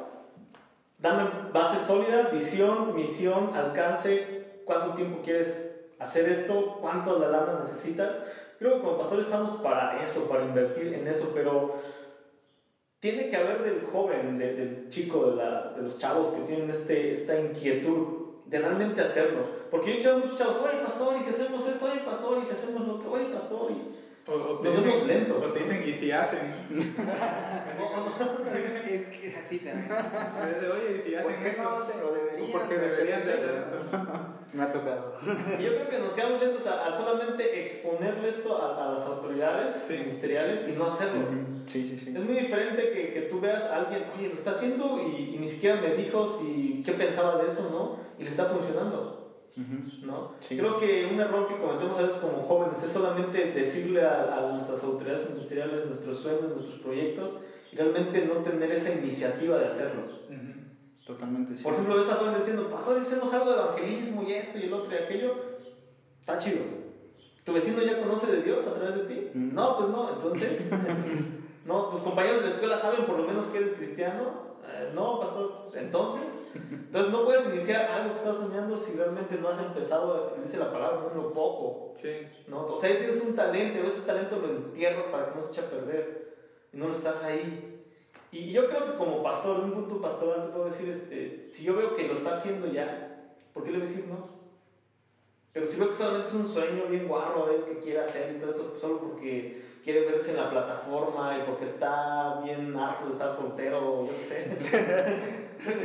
[0.98, 8.24] dame bases sólidas, visión, misión, alcance, cuánto tiempo quieres hacer esto, cuánto la lana necesitas.
[8.60, 11.76] Creo que como pastores estamos para eso, para invertir en eso, pero
[13.00, 17.12] tiene que haber del joven, del chico, de, la, de, los chavos que tienen este,
[17.12, 19.42] esta inquietud de realmente hacerlo.
[19.70, 22.46] Porque yo he escuchado muchos chavos, oye pastor, y si hacemos esto, oye pastor, y
[22.46, 25.46] si hacemos lo otro, oye pastor, y o, te dicen, lentos.
[25.46, 26.68] O te dicen, ¿y si hacen?
[28.90, 29.90] es que así también.
[29.90, 31.36] Oye, ¿y si hacen?
[31.36, 31.96] ¿Por qué no hacen?
[32.04, 32.52] O deberían.
[32.52, 33.22] Porque deberían
[34.54, 35.14] Me ha tocado.
[35.60, 39.88] Y yo creo que nos quedamos lentos al solamente exponerle esto a, a las autoridades
[39.90, 41.26] ministeriales y no hacerlo.
[41.68, 42.14] Sí, sí, sí.
[42.16, 45.38] Es muy diferente que, que tú veas a alguien, oye, lo está haciendo y, y,
[45.38, 48.00] ni siquiera me dijo si qué pensaba de eso, ¿no?
[48.18, 49.27] Y le está funcionando.
[50.04, 50.36] ¿No?
[50.48, 54.52] Creo que un error que cometemos a veces como jóvenes es solamente decirle a, a,
[54.52, 57.32] nuestras autoridades ministeriales nuestros sueños, nuestros proyectos
[57.72, 60.04] y realmente no tener esa iniciativa de hacerlo.
[61.08, 61.64] Totalmente.
[61.64, 64.74] Por ejemplo, ves a jóvenes diciendo, pastor, hacemos algo de evangelismo y esto y el
[64.74, 65.36] otro y aquello.
[66.20, 66.60] Está chido.
[67.46, 69.32] ¿Tu vecino ya conoce de Dios a través de ti?
[69.34, 70.10] No, pues no.
[70.12, 70.70] Entonces,
[71.66, 74.47] no, tus compañeros de la escuela saben por lo menos que eres cristiano.
[74.94, 76.28] No, pastor, pues, entonces.
[76.56, 80.72] Entonces no puedes iniciar algo que estás soñando si realmente no has empezado, dice la
[80.72, 81.94] palabra, no lo poco.
[81.96, 82.28] Sí.
[82.48, 82.68] ¿no?
[82.68, 85.70] O sea, tienes un talento, ese talento lo entierras para que no se eche a
[85.70, 86.36] perder.
[86.74, 87.84] Y no lo estás ahí.
[88.32, 91.76] Y yo creo que como pastor, un punto pastoral, te puedo decir, este, si yo
[91.76, 94.37] veo que lo está haciendo ya, ¿por qué le voy a decir no?
[95.58, 98.36] Pero si veo que solamente es un sueño bien guarro de él que quiere hacer
[98.36, 103.06] y todo esto, solo porque quiere verse en la plataforma y porque está bien harto
[103.08, 104.56] de estar soltero, yo qué sé.
[104.60, 105.76] quiere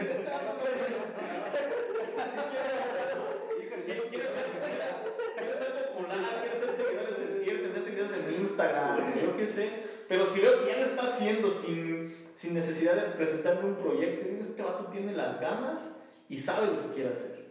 [5.57, 9.71] ser popular, quiere ser seguidores en tener seguidores en Instagram, yo qué sé.
[10.07, 14.29] Pero si veo que ya lo está haciendo sin sin necesidad de presentarme un proyecto.
[14.39, 15.97] Este vato tiene las ganas
[16.29, 17.42] y sabe lo que quiere hacer.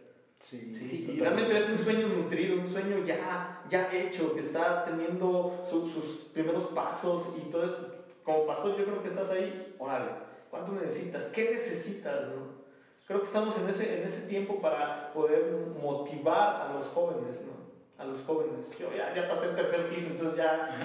[0.42, 4.84] Sí, sí, y realmente es un sueño nutrido, un sueño ya, ya hecho, que está
[4.84, 7.96] teniendo sus primeros pasos y todo esto.
[8.24, 10.12] Como pastor, yo creo que estás ahí, órale,
[10.50, 11.28] ¿cuánto necesitas?
[11.28, 12.28] ¿Qué necesitas?
[12.30, 12.62] No?
[13.08, 17.62] Creo que estamos en ese, en ese tiempo para poder motivar a los jóvenes, ¿no?
[18.02, 18.78] a los jóvenes.
[18.80, 20.76] Yo ya, ya pasé el tercer piso, entonces ya,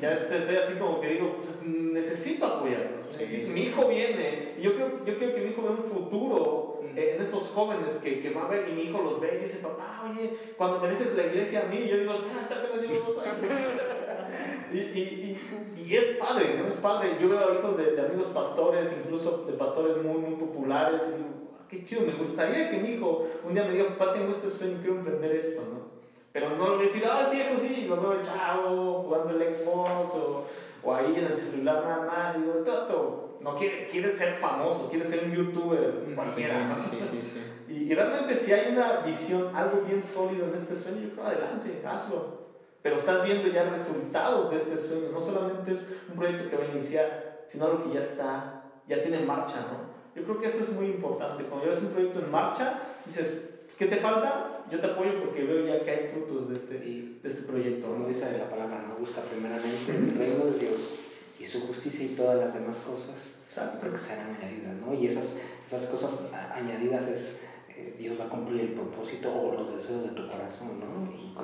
[0.00, 3.06] ya estoy así como que digo, pues necesito apoyarlos.
[3.48, 7.20] mi hijo viene, y yo creo, yo creo que mi hijo ve un futuro en
[7.20, 10.02] estos jóvenes que, que va a ver y mi hijo los ve y dice, papá,
[10.04, 13.36] oye, cuando me dejes la iglesia a mí, yo digo, espérate, apenas llevo dos años.
[14.72, 15.38] y, y,
[15.76, 16.68] y, y, es padre, ¿no?
[16.68, 17.16] Es padre.
[17.20, 21.18] Yo veo a hijos de, de amigos pastores, incluso de pastores muy, muy populares, y
[21.18, 21.28] digo,
[21.58, 24.48] ah, qué chido, me gustaría que mi hijo un día me diga, papá, tengo este
[24.48, 25.92] sueño, quiero emprender esto, ¿no?
[26.32, 29.54] Pero no lo voy a decir, ah, sí, hijo, sí, lo veo chavo, jugando el
[29.54, 30.44] Xbox o,
[30.82, 32.36] o ahí en el celular nada más.
[32.36, 36.68] Y digo, esto no quiere, quiere ser famoso, quiere ser un youtuber cualquiera.
[36.68, 37.40] Sí, sí, sí, sí.
[37.72, 41.26] Y, y, realmente si hay una visión, algo bien sólido en este sueño, yo creo,
[41.26, 42.42] adelante, hazlo.
[42.82, 45.08] Pero estás viendo ya resultados de este sueño.
[45.10, 49.00] No solamente es un proyecto que va a iniciar, sino algo que ya está, ya
[49.00, 49.92] tiene marcha, ¿no?
[50.14, 51.44] Yo creo que eso es muy importante.
[51.44, 54.64] Cuando ya ves un proyecto en marcha, dices, ¿qué te falta?
[54.70, 57.86] Yo te apoyo porque veo ya que hay frutos de este, de este proyecto.
[57.86, 61.11] Como dice la palabra, no busca primeramente el reino de Dios
[61.42, 63.78] y su justicia y todas las demás cosas, Exacto.
[63.80, 64.94] creo que serán añadidas, ¿no?
[64.94, 69.74] Y esas, esas cosas añadidas es, eh, Dios va a cumplir el propósito o los
[69.74, 71.10] deseos de tu corazón, ¿no?
[71.10, 71.34] Y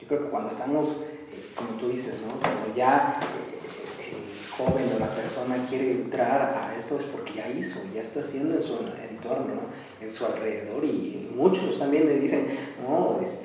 [0.00, 2.40] yo creo que cuando estamos, eh, como tú dices, ¿no?
[2.40, 3.20] Cuando ya
[4.00, 8.00] eh, el joven o la persona quiere entrar a esto es porque ya hizo, ya
[8.00, 8.78] está haciendo en su
[9.10, 9.82] entorno, ¿no?
[10.02, 12.46] en su alrededor y muchos también le dicen,
[12.82, 13.41] no, este,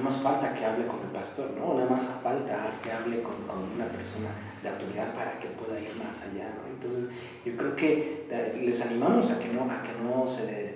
[0.00, 1.74] nada más falta que hable con el pastor, ¿no?
[1.74, 4.30] Nada más falta que hable con, con una persona
[4.62, 6.66] de autoridad para que pueda ir más allá, ¿no?
[6.72, 7.10] Entonces,
[7.44, 8.26] yo creo que
[8.62, 10.74] les animamos a que no, a que no se les,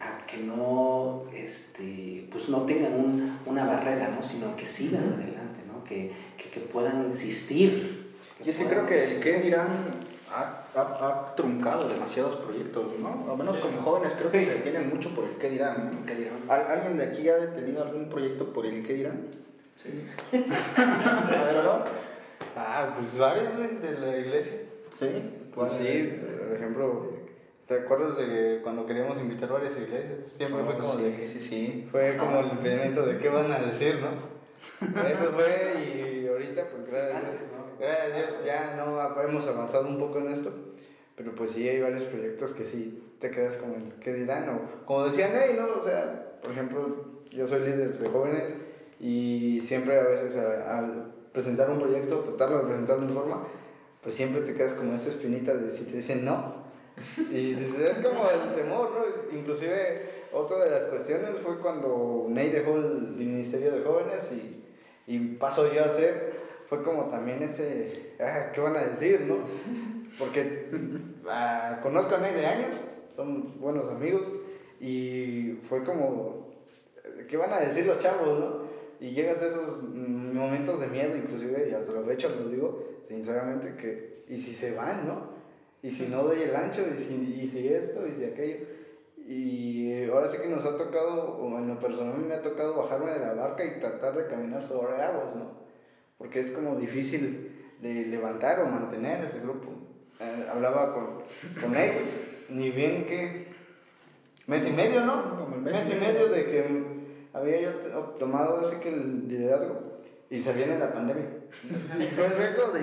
[0.00, 4.22] a que no, este, pues no tengan un, una barrera, ¿no?
[4.22, 5.84] Sino que sigan adelante, ¿no?
[5.84, 8.14] Que, que, que puedan insistir.
[8.38, 9.68] Que y es que creo que el que dirán
[10.30, 13.26] ha, ha, ha, truncado demasiados proyectos, ¿no?
[13.30, 13.60] Al menos Sí.
[13.62, 14.44] como jóvenes creo que Sí.
[14.46, 15.90] se detienen mucho por el qué dirán.
[15.92, 16.06] ¿no?
[16.06, 16.34] ¿Qué dirán?
[16.48, 19.26] ¿Al- ¿Alguien de aquí ha detenido algún proyecto por el qué dirán?
[19.76, 20.06] Sí.
[20.76, 21.84] A ver, ¿no?
[22.56, 23.48] Ah, pues varios
[23.82, 24.60] de la iglesia.
[24.98, 25.08] Sí.
[25.54, 27.12] Pues sí, por ejemplo,
[27.66, 30.26] ¿te acuerdas de cuando queríamos invitar varias iglesias?
[30.26, 31.26] Siempre fue como sí, de...
[31.26, 31.88] sí, sí.
[31.90, 32.40] Fue como Ah.
[32.40, 34.32] el impedimento de qué van a decir, ¿no?
[35.12, 37.34] Eso fue y ahorita, pues gracias Dios,
[37.78, 40.52] gracias ya no hemos avanzado un poco en esto.
[41.16, 44.84] Pero pues sí hay varios proyectos que sí te quedas como el qué dirán o
[44.86, 45.78] como decían hey, ¿no?
[45.78, 46.96] O sea, por ejemplo,
[47.30, 48.54] yo soy líder de jóvenes
[48.98, 53.46] y siempre a veces al presentar un proyecto, tratarlo de presentarlo de forma,
[54.02, 56.62] pues siempre te quedas como esa espinita de si te dicen no.
[57.30, 59.36] Y es como el temor, ¿no?
[59.36, 64.64] Inclusive otra de las cuestiones fue cuando Ney dejó el ministerio de jóvenes y,
[65.06, 66.31] y paso yo a ser,
[66.72, 69.40] fue como también ese, ah, ¿qué van a decir, no?
[70.18, 70.70] Porque
[71.28, 74.22] ah, conozco a Ney de años, son buenos amigos
[74.80, 76.48] y fue como,
[77.28, 78.62] ¿qué van a decir los chavos, no?
[79.00, 83.74] Y llegas a esos momentos de miedo, inclusive, y hasta la fecha lo digo, sinceramente,
[83.76, 85.26] que, ¿y si se van, no?
[85.82, 88.64] Y si no doy el ancho, y si, y si esto, y si aquello.
[89.18, 93.12] Y ahora sí que nos ha tocado, o en lo personal me ha tocado bajarme
[93.12, 95.61] de la barca y tratar de caminar sobre aguas, ¿no?
[96.22, 99.72] Porque es como difícil de levantar o mantener ese grupo.
[100.20, 101.22] Eh, hablaba con,
[101.60, 102.04] con ellos,
[102.48, 103.48] ni bien que
[104.46, 105.36] mes y medio, ¿no?
[105.36, 106.64] Como el Mes y medio de que
[107.32, 107.70] había yo
[108.20, 111.26] tomado así que el liderazgo y se viene la pandemia.
[111.98, 112.82] y fue el récord de,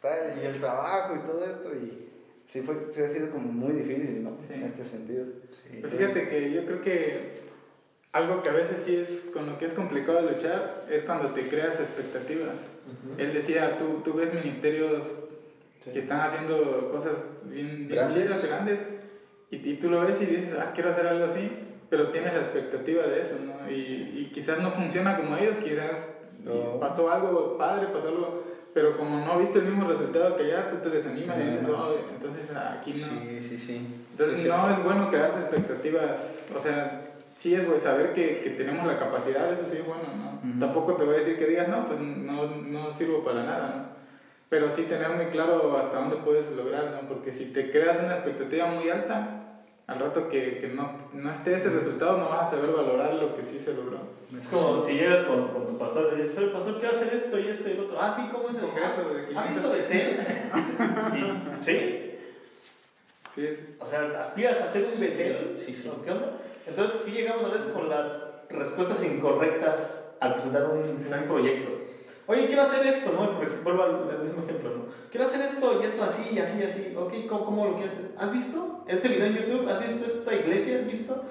[0.00, 0.34] ¿sabes?
[0.40, 2.10] Y el trabajo y todo esto y
[2.46, 4.36] sí, fue, sí ha sido como muy difícil, ¿no?
[4.38, 4.54] Sí.
[4.54, 5.24] En este sentido.
[5.80, 7.45] Pues fíjate que yo creo que
[8.16, 11.48] algo que a veces sí es con lo que es complicado luchar es cuando te
[11.48, 12.54] creas expectativas.
[13.18, 15.02] Él decía, tú, tú ves ministerios
[15.92, 18.22] que están haciendo cosas bien, bien Grandes.
[18.24, 18.80] chidas, grandes,
[19.50, 21.50] y, y tú lo ves y dices, ah, quiero hacer algo así,
[21.88, 23.70] pero tienes la expectativa de eso, ¿no?
[23.70, 23.74] Y,
[24.26, 26.08] y quizás no funciona como ellos, quizás
[26.44, 26.80] No.
[26.80, 30.76] pasó algo padre, pasó algo, pero como no viste el mismo resultado que ya, tú
[30.78, 31.68] te desanimas y dices.
[31.68, 33.06] "Oh, entonces aquí no.
[33.06, 33.86] Sí, sí, sí.
[34.12, 37.05] Entonces Sí, no es bueno crearse expectativas, o sea,
[37.36, 40.50] sí es bueno saber que, que tenemos la capacidad, eso sí bueno, ¿no?
[40.50, 40.58] Ujú.
[40.58, 43.96] Tampoco te voy a decir que digas, no, pues no, no sirvo para nada, ¿no?
[44.48, 47.08] Pero sí tener muy claro hasta dónde puedes lograr, ¿no?
[47.08, 49.42] Porque si te creas una expectativa muy alta,
[49.86, 53.34] al rato que, que no, no esté ese resultado, no vas a saber valorar lo
[53.34, 53.98] que sí se logró.
[54.36, 57.38] Es como si llegas con, con tu pastor y dices, oye, pastor, quiero hacer esto
[57.38, 58.00] y esto y lo otro.
[58.00, 59.54] Ah, sí, ¿cómo es el Congreso de ¿Has 500.
[59.54, 60.26] visto Betel?
[61.60, 62.02] ¿Sí?
[63.34, 65.56] Sí, O sea, aspiras a ser un Betel.
[65.64, 65.90] Sí, sí.
[66.04, 66.32] ¿Qué onda?
[66.66, 71.86] Entonces, sí llegamos a veces con las respuestas incorrectas al presentar un, un proyecto.
[72.28, 73.36] Oye, quiero hacer esto, ¿no?
[73.36, 74.84] Por ejemplo, vuelvo al, mismo ejemplo, ¿no?
[75.10, 76.94] Quiero hacer esto y esto así y así y así.
[76.96, 78.10] Ok, ¿cómo, ¿cómo lo quieres hacer?
[78.18, 79.68] ¿Has visto este video en YouTube?
[79.68, 80.78] ¿Has visto esta iglesia?
[80.80, 81.22] ¿Has visto?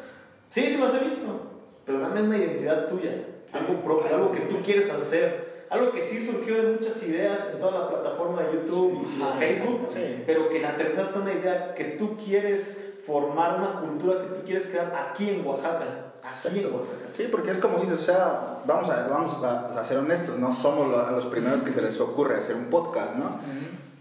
[0.50, 1.52] Sí, sí los he visto.
[1.86, 3.12] Pero dame una identidad tuya.
[3.54, 5.66] Algo propio, algo que tú quieres hacer.
[5.70, 9.88] algo que sí surgió de muchas ideas en toda la plataforma de YouTube y Facebook,
[9.90, 10.24] sí.
[10.26, 14.66] pero que la aterrizaste una idea que tú quieres formar una cultura que tú quieres
[14.68, 15.86] crear aquí en Oaxaca.
[16.24, 17.08] Aquí en Oaxaca.
[17.14, 20.54] Sí, porque es como dices, o sea, vamos a, vamos a, a ser honestos, no
[20.54, 23.40] somos lo- a los primeros que se les ocurre hacer un podcast, ¿no?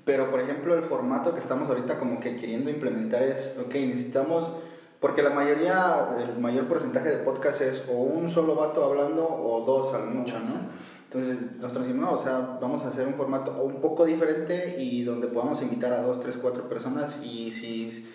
[0.04, 4.52] Pero, por ejemplo, el formato que estamos ahorita como que queriendo implementar es, ok, necesitamos,
[5.00, 9.64] porque la mayoría, el mayor porcentaje de podcast es o un solo vato hablando o
[9.66, 10.84] dos al mucho, ¿no?
[11.10, 15.04] Entonces, nosotros dijimos, no, o sea, vamos a hacer un formato un poco diferente y
[15.04, 18.10] donde podamos invitar a dos, tres, cuatro personas y si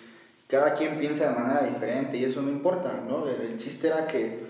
[0.50, 3.26] cada quien piensa de manera diferente y eso no importa, ¿no?
[3.28, 4.40] El, el chiste era que,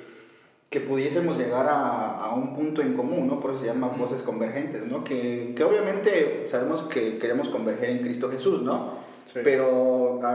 [0.70, 3.38] que pudiésemos llegar a, a un punto en común, ¿no?
[3.40, 5.04] Por eso se llama voces convergentes, ¿no?
[5.04, 8.98] Que, que obviamente sabemos que queremos converger en Cristo Jesús, ¿no?
[9.32, 9.40] Sí.
[9.44, 10.28] Pero a-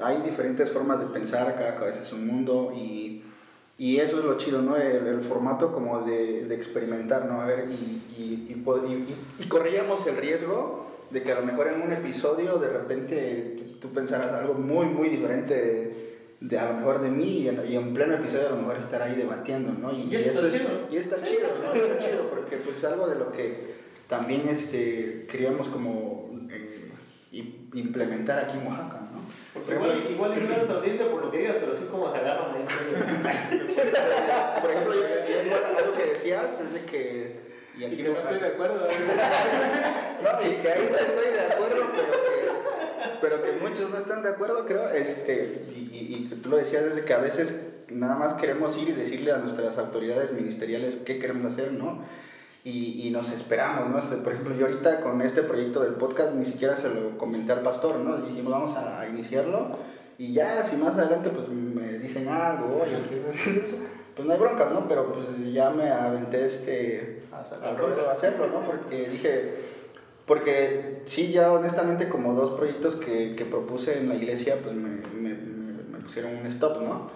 [0.00, 3.22] a- hay diferentes formas de pensar, cada cabeza es un mundo y,
[3.78, 4.76] y eso es lo chido, ¿no?
[4.76, 7.40] El, el formato como de, de experimentar, ¿no?
[7.40, 10.79] A ver, y, y, y, y corríamos el riesgo
[11.10, 14.86] de que a lo mejor en un episodio de repente tú, tú pensaras algo muy,
[14.86, 16.00] muy diferente de,
[16.40, 18.78] de a lo mejor de mí y en, y en pleno episodio a lo mejor
[18.78, 19.92] estar ahí debatiendo, ¿no?
[19.92, 20.88] Y eso está es, chido.
[20.90, 21.74] Y está chido, ¿no?
[21.74, 23.74] Está chido porque pues es algo de lo que
[24.08, 26.92] también este, queríamos como eh,
[27.72, 29.20] implementar aquí en Oaxaca, ¿no?
[29.52, 32.54] Porque igual, igual ignoran su audiencia por lo que digas, pero sí como se agarran
[32.54, 32.64] ahí.
[34.60, 37.49] Por ejemplo, yo, yo igual algo que decías es de que...
[37.76, 38.88] Y Y aquí que no estoy de acuerdo.
[40.20, 44.22] No, y que ahí sí estoy de acuerdo, pero que, pero que muchos no están
[44.22, 44.90] de acuerdo, creo.
[44.90, 45.78] Este, y,
[46.30, 49.38] y, tú lo decías desde que a veces nada más queremos ir y decirle a
[49.38, 52.02] nuestras autoridades ministeriales qué queremos hacer, ¿no?
[52.64, 53.98] Y, y nos esperamos, ¿no?
[53.98, 57.52] Este, por ejemplo, yo ahorita con este proyecto del podcast ni siquiera se lo comenté
[57.52, 58.18] al pastor, ¿no?
[58.18, 59.78] Le dijimos, vamos a, a iniciarlo.
[60.18, 63.76] Y ya, si más adelante pues me dicen algo, oye, ¿por qué estás haciendo eso?
[64.14, 64.86] Pues no hay bronca, ¿no?
[64.88, 67.22] Pero pues ya me aventé este,
[67.64, 68.60] al rollo de hacerlo, ¿no?
[68.66, 69.54] Porque dije,
[70.26, 74.88] porque sí, ya honestamente como dos proyectos que, que propuse en la iglesia, pues me,
[74.90, 77.10] me, me- me pusieron un stop, ¿no?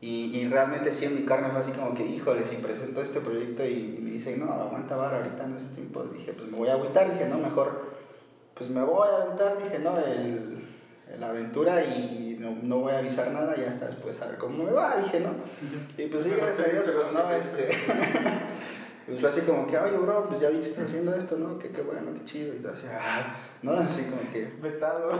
[0.00, 3.20] Y, y realmente sí en mi carne fue así como que, híjole, si presento este
[3.20, 6.58] proyecto y, y me dicen, no, aguanta vara ahorita en ese tiempo, dije, pues me
[6.58, 7.92] voy a agüitar, dije, no, mejor,
[8.54, 10.64] pues me voy a aventar, dije, no, el,
[11.20, 14.64] la aventura y no, no voy a avisar nada y hasta después a ver cómo
[14.64, 15.30] me va, dije, ¿no?
[15.96, 17.68] Y pues sí, gracias a Dios, pues no, este...
[19.08, 21.58] Y fue así como que, oye, bro, pues ya vi que estás haciendo esto, ¿no?
[21.58, 22.54] Que qué bueno, qué chido.
[22.54, 23.72] Y todo así, ah, ¿no?
[23.72, 25.08] Así como que, Vetado.
[25.10, 25.14] o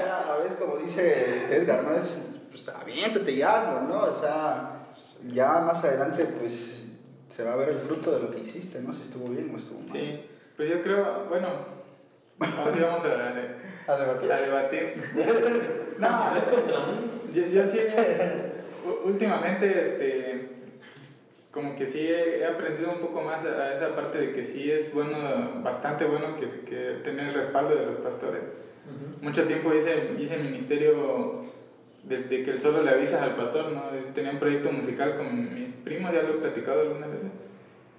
[0.00, 1.96] sea, a veces como dice este Edgar, ¿no?
[1.96, 4.04] Es, pues aviéntate y hazlo, ¿no?
[4.04, 4.86] O sea,
[5.32, 6.84] ya más adelante, pues
[7.28, 8.92] se va a ver el fruto de lo que hiciste, ¿no?
[8.92, 9.90] Si estuvo bien o estuvo mal.
[9.90, 11.48] Sí, pues yo creo, bueno,
[12.40, 14.32] ahora sí vamos a, A debatir.
[14.32, 14.94] a debatir.
[16.00, 17.10] No, es contra mí.
[17.34, 17.78] Yo, yo sí,
[19.04, 20.48] últimamente, este,
[21.50, 24.42] como que sí he, he aprendido un poco más a, a esa parte de que
[24.42, 28.40] sí es bueno, bastante bueno que, que tener el respaldo de los pastores.
[29.20, 31.44] Mucho tiempo hice, hice ministerio
[32.04, 33.82] de, de que solo le avisas al pastor, ¿no?
[34.14, 37.28] Tenía un proyecto musical con mis primos, ya lo he platicado algunas veces.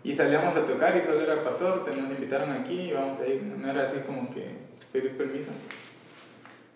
[0.04, 3.28] Y salíamos a tocar y solo era pastor, te nos invitaron aquí y vamos a
[3.28, 3.44] ir.
[3.44, 4.46] No era así como que
[4.92, 5.52] pedir permiso.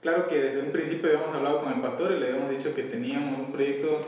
[0.01, 2.83] Claro que desde un principio habíamos hablado con el pastor y le habíamos dicho que
[2.83, 4.01] teníamos un proyecto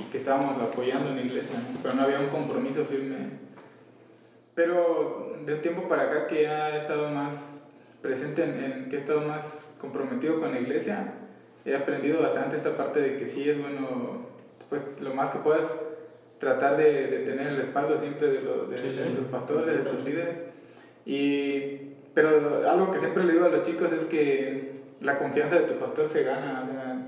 [0.00, 3.16] y que estábamos apoyando en la iglesia, pero no había un compromiso firme.
[4.54, 7.68] Pero de tiempo para acá que ya he estado más
[8.02, 11.12] presente, en, en- que he estado más comprometido con la iglesia,
[11.64, 14.26] he aprendido bastante esta parte de que sí es bueno,
[14.68, 15.76] pues lo más que puedas
[16.38, 18.96] tratar de, de tener el respaldo siempre de, lo- de- Sí, sí.
[18.98, 20.38] de tus pastores, de tus líderes.
[21.04, 25.66] Y, pero algo que siempre le digo a los chicos es que la confianza de
[25.66, 26.62] tu pastor se gana.
[26.62, 27.06] O sea,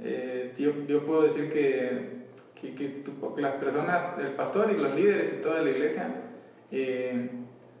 [0.00, 2.16] eh, yo, yo puedo decir que,
[2.60, 6.08] que, que tu- que las personas, el pastor y los líderes y toda la iglesia
[6.70, 7.30] eh,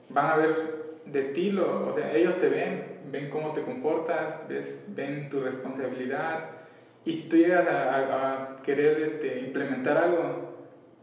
[0.08, 4.48] van a ver de ti, lo, o sea, ellos te ven, ven cómo te comportas,
[4.48, 6.50] ves, ven tu responsabilidad.
[7.04, 10.55] Y si tú llegas a, a- a querer este, implementar algo,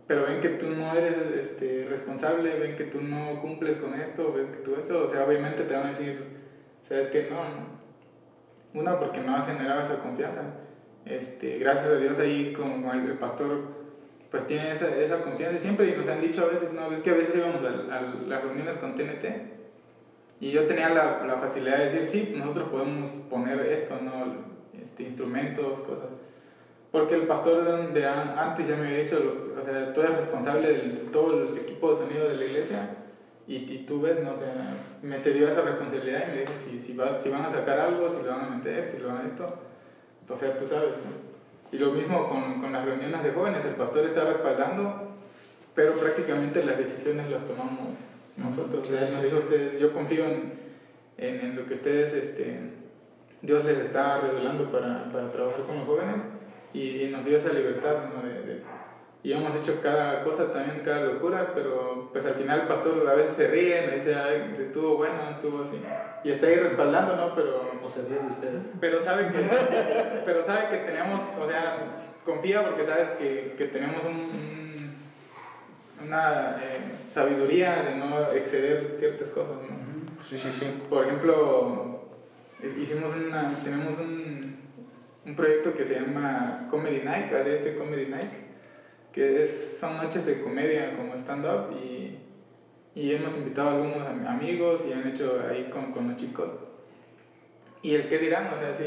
[0.07, 4.33] pero ven que tú no eres este, responsable, ven que tú no cumples con esto,
[4.33, 6.23] ven que tú eso, o sea, obviamente te van a decir,
[6.87, 7.27] ¿sabes qué?
[7.29, 7.83] No, no.
[8.73, 10.41] Una, porque no has generado esa confianza.
[11.05, 13.83] Este, gracias a Dios ahí con el, pastor
[14.31, 17.11] pues tiene esa, esa confianza siempre y nos han dicho a veces, no, es que
[17.11, 19.53] a veces íbamos a, a las reuniones con TNT
[20.43, 24.25] y yo tenía la, la facilidad de decir, sí, nosotros podemos poner esto, ¿no?
[24.77, 26.09] Este, instrumentos, cosas.
[26.93, 29.17] Porque el pastor de, de an- antes ya me había dicho,
[29.59, 32.89] o sea, tú eres responsable de todo el equipo de sonido de la iglesia
[33.47, 34.35] y, y tú ves, ¿no?
[34.35, 34.53] O sea,
[35.01, 38.09] me cedió esa responsabilidad y me dijo si, si, va- si van a sacar algo,
[38.09, 39.53] si lo van a meter, si lo van a esto.
[40.29, 41.33] O sea, tú sabes, ¿no?
[41.75, 45.09] Y lo mismo con, con las reuniones de jóvenes, el pastor está respaldando
[45.75, 47.97] pero prácticamente las decisiones las tomamos
[48.37, 48.87] nosotros.
[48.91, 50.53] Él nos dijo ustedes, yo confío en,
[51.17, 52.59] en, lo que ustedes, este,
[53.41, 56.21] Dios les está revelando para, para trabajar con los jóvenes
[56.73, 58.27] y, nos dio esa libertad ¿no?
[58.27, 58.61] de,
[59.23, 63.13] y hemos hecho cada cosa también, cada locura, pero pues al final el pastor a
[63.13, 65.79] veces se ríe, me dice, ay, estuvo bueno, estuvo así.
[66.25, 67.33] Y está ahí respaldando, ¿no?
[67.33, 67.71] Pero...
[67.81, 68.61] ¿O se ríe de ustedes?
[68.81, 69.39] Pero sabe que,
[70.25, 71.77] pero sabe que tenemos, o sea,
[72.25, 74.93] confía porque sabes que, que tenemos un,
[76.05, 79.83] una eh, sabiduría de no exceder ciertas cosas, ¿no?
[80.29, 80.65] Sí, sí, sí.
[80.89, 82.09] Por ejemplo,
[82.77, 84.52] hicimos una, tenemos un,
[85.25, 88.43] un proyecto que se llama Comedy Night, ADF Comedy Night
[89.13, 92.17] que es, son noches de comedia como stand-up y,
[92.95, 96.49] y, hemos invitado a algunos amigos y han hecho ahí con, con los chicos.
[97.83, 98.83] Y el qué dirán, o sea, sí,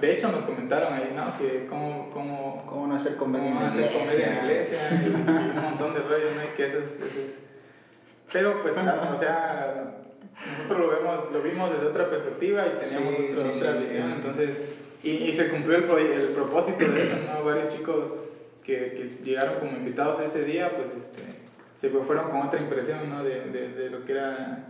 [0.00, 1.36] de hecho nos comentaron ahí, ¿no?
[1.38, 2.10] Que cómo...
[2.12, 4.00] Cómo, ¿Cómo no hacer comedia en la iglesia?
[4.00, 6.54] comedia en iglesia y, un montón de rollos, ¿no?
[6.56, 6.86] Que eso es,
[8.32, 9.94] Pero pues, o sea,
[10.58, 13.14] nosotros lo, vemos, lo vimos desde otra perspectiva y teníamos
[13.54, 14.50] otra, visión, entonces...
[15.02, 17.44] Y, y, se cumplió el, el propósito de eso, ¿no?
[17.44, 18.12] Varios chicos
[18.64, 21.42] que, que, llegaron como invitados ese día, pues este,
[21.82, 23.24] se fueron con otra impresión ¿no?
[23.24, 24.68] de, de, de, lo que era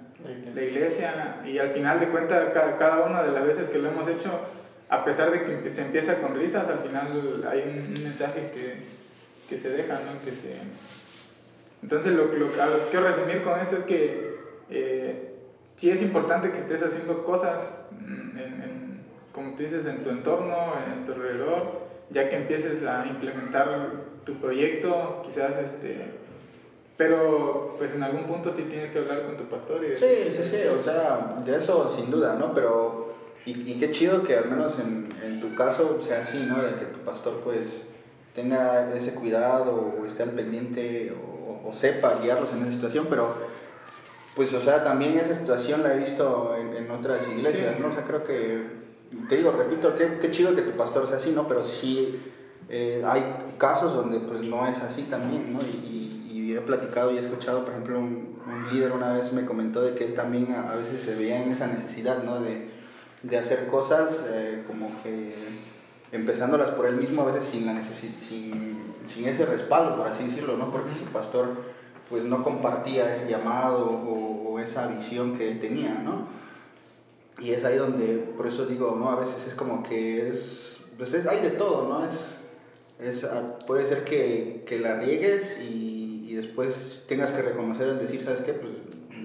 [0.55, 1.43] la iglesia.
[1.45, 4.31] Y al final de cuentas, cada, cada, una de las veces que lo hemos hecho,
[4.89, 8.77] a pesar de que se empieza con risas, al final hay un, mensaje que,
[9.49, 10.19] que, se deja, ¿no?
[10.25, 10.57] Que se...
[11.83, 14.37] Entonces, lo, lo, lo que quiero resumir con esto es que
[14.71, 15.35] eh,
[15.77, 18.72] sí es importante que estés haciendo cosas, en, en,
[19.33, 23.91] como tú dices, en tu entorno, en tu alrededor, ya que empieces a implementar
[24.25, 26.23] tu proyecto, quizás este
[26.97, 30.43] pero pues en algún punto sí tienes que hablar con tu pastor y Sí, sí,
[30.49, 32.55] sí, o sea, de eso sin duda, ¿no?
[32.55, 33.15] Pero
[33.45, 36.63] y, y qué chido que al menos en, en, tu caso sea así, ¿no?
[36.63, 37.69] De que tu pastor pues
[38.35, 43.35] tenga ese cuidado o esté al pendiente o, o sepa guiarlos en esa situación, pero
[44.37, 47.89] pues o sea, también esa situación la he visto en, en otras iglesias, ¿no?
[47.89, 48.63] O sea, creo que
[49.29, 51.47] te digo, repito, qué, qué chido que tu pastor sea así, ¿no?
[51.47, 52.21] Pero sí
[52.69, 53.23] eh, hay
[53.59, 55.61] casos donde pues no es así también, ¿no?
[55.61, 56.01] Y,
[56.53, 58.37] he platicado y he escuchado, por ejemplo, un,
[58.71, 61.67] líder una vez me comentó de que él también a, veces se veía en esa
[61.67, 62.43] necesidad, ¿no?
[62.43, 62.69] De,
[63.23, 65.35] de hacer cosas eh, como que
[66.13, 70.59] empezándolas por él mismo, a veces sin, la sin, sin ese respaldo, por así decirlo,
[70.59, 70.71] ¿no?
[70.71, 71.49] Porque su pastor
[72.11, 76.27] pues no compartía ese llamado o esa visión que él tenía, ¿no?
[77.41, 79.11] Y es ahí donde, por eso digo, ¿no?
[79.11, 82.05] A veces es como que es, pues es, hay de todo, ¿no?
[82.05, 82.41] Es,
[83.01, 87.99] es, ah, puede ser que, que la riegues y, y, después tengas que reconocer el
[87.99, 88.53] decir, ¿sabes qué?
[88.53, 88.73] Pues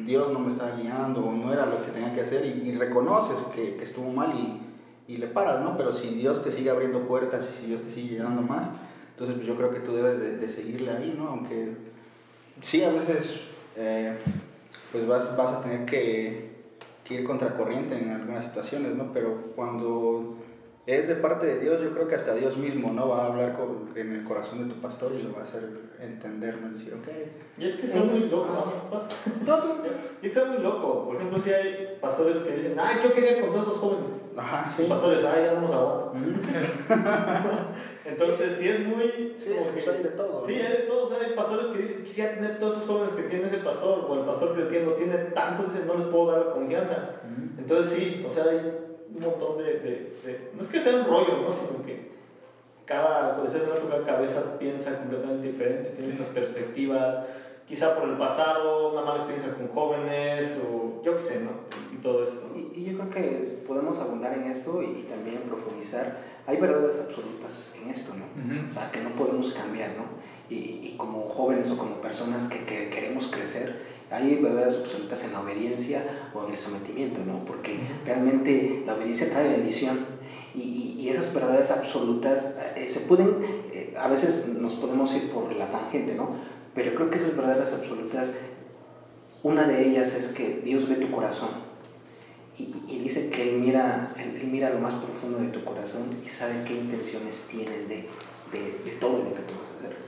[0.05, 2.75] Dios no me estaba guiando o no era lo que tenía que hacer y, y
[2.75, 5.77] reconoces que, que, estuvo mal y, y, le paras, ¿no?
[5.77, 8.67] Pero si Dios te sigue abriendo puertas y si Dios te sigue llegando más,
[9.11, 11.27] entonces pues yo creo que tú debes de, de seguirle ahí, ¿no?
[11.27, 11.73] Aunque
[12.61, 13.41] sí, a veces
[13.75, 14.17] eh,
[14.91, 16.56] pues vas, vas a tener que
[17.07, 19.11] que ir contracorriente en algunas situaciones, ¿no?
[19.13, 20.37] Pero cuando
[20.87, 23.09] es de parte de Dios, yo creo que hasta Dios mismo, ¿no?
[23.09, 25.67] Va a hablar con, en el corazón de tu pastor y lo va a hacer
[25.99, 26.69] entender, ¿no?
[26.69, 27.09] Decir, ok.
[27.57, 28.97] Y es que está muy loco, ¿no?
[30.21, 31.05] Y está muy loco.
[31.07, 34.15] Por ejemplo, si hay pastores que dicen, ay, yo quería con todos esos jóvenes.
[34.37, 34.85] Ajá, sí.
[34.87, 36.13] Pastores, ay, ya no nos aguanto.
[38.05, 39.35] Entonces, sí es muy...
[39.37, 40.41] Sí, es hay de todo.
[40.41, 41.03] Sí, hay de todo.
[41.03, 44.05] O sea, hay pastores que dicen, quisiera tener todos esos jóvenes que tiene ese pastor,
[44.09, 47.09] o el pastor que tiene, los tiene tanto, dicen, no les puedo dar la confianza.
[47.57, 51.41] Entonces, sí, o sea, hay un montón de, de, No es que sea un rollo,
[51.41, 51.51] ¿no?
[51.51, 52.11] Sino que
[52.85, 57.23] cada, cuando se una cabeza piensa completamente diferente, tiene otras perspectivas,
[57.67, 61.51] quizá por el pasado, una mala experiencia con jóvenes, o yo qué sé, ¿no?
[61.93, 62.49] Y todo esto.
[62.55, 66.37] Y, yo creo que podemos abundar en esto y, también profundizar.
[66.45, 68.25] Hay verdades absolutas en esto, ¿no?
[68.67, 70.05] O sea, que no podemos cambiar, ¿no?
[70.49, 75.33] Y, y, como jóvenes o como personas que, que queremos crecer, hay verdades absolutas en
[75.33, 77.43] la obediencia o en el sometimiento, ¿no?
[77.45, 80.05] Porque realmente la obediencia trae bendición
[80.55, 83.37] y, y, esas verdades absolutas eh, se pueden,
[83.71, 86.35] eh, a veces nos podemos ir por la tangente, ¿no?
[86.73, 88.33] Pero creo que esas verdades absolutas,
[89.43, 91.49] una de ellas es que Dios ve tu corazón
[92.57, 96.27] y, y dice que él mira, él, mira lo más profundo de tu corazón y
[96.27, 98.07] sabe qué intenciones tienes de,
[98.51, 100.06] de, de todo lo que tú vas a hacer.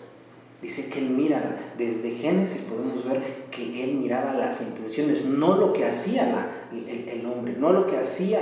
[0.61, 5.71] Dice que él mira, desde Génesis podemos ver que él miraba las intenciones, no lo
[5.71, 8.39] que hacía la, el, el, hombre, no lo que hacía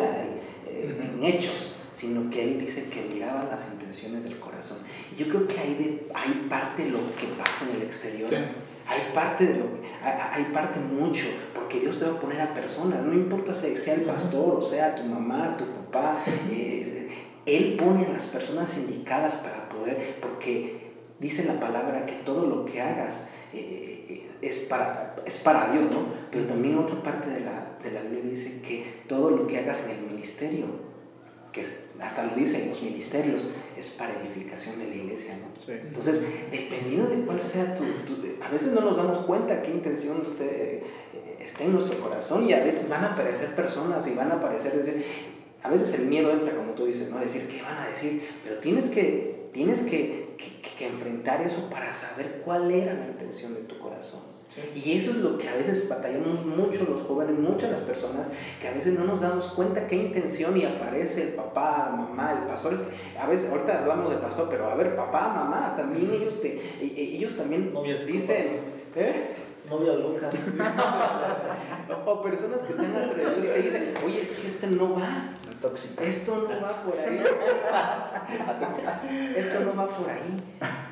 [0.65, 4.78] en hechos, sino que él dice que miraba las intenciones del corazón.
[5.11, 8.30] Y yo creo que hay, de, hay parte de lo que pasa en el exterior.
[8.88, 9.65] Hay parte de lo
[10.03, 13.95] hay, parte mucho, porque Dios te va a poner a personas, no importa si sea
[13.95, 17.09] el pastor, o sea tu mamá, tu papá, eh,
[17.45, 20.86] Él pone a las personas indicadas para poder, porque
[21.20, 26.05] dice la palabra que todo lo que hagas eh, es, para, es para Dios, ¿no?
[26.32, 29.84] Pero también otra parte de la, de la Biblia dice que todo lo que hagas
[29.86, 30.65] en el ministerio,
[31.51, 31.65] que
[31.99, 35.74] hasta lo dicen los ministerios, es para edificación de la iglesia, ¿no?
[35.74, 37.84] Entonces, dependiendo de cuál sea tu,
[38.43, 40.84] A veces no nos damos cuenta qué intención esté,
[41.39, 44.74] está en nuestro corazón y a veces van a aparecer personas y van a aparecer...
[44.74, 45.03] Decir,
[45.63, 47.20] a veces el miedo entra, como tú dices, ¿no?
[47.20, 48.22] Decir, ¿qué van a decir?
[48.43, 53.53] Pero tienes que, tienes que, que, que enfrentar eso para saber cuál era la intención
[53.53, 54.38] de tu corazón.
[54.73, 58.29] Y eso es lo que a veces batallamos mucho los jóvenes, muchas las personas,
[58.59, 62.31] que a veces no nos damos cuenta qué intención y aparece el papá, la mamá,
[62.31, 62.73] el pastor.
[62.73, 66.41] Es que a veces, ahorita hablamos de pastor, pero a ver, papá, mamá, también ellos,
[66.41, 67.71] te, e, e, ellos también
[68.05, 68.77] dicen...
[68.95, 69.36] ¿eh?
[69.70, 70.30] Novia loca.
[72.05, 75.34] o personas que están alrededor y te dicen, oye, es que este no va.
[75.61, 76.03] Tóxico.
[76.03, 77.20] Esto no va por ahí.
[79.36, 80.43] Esto no va por ahí.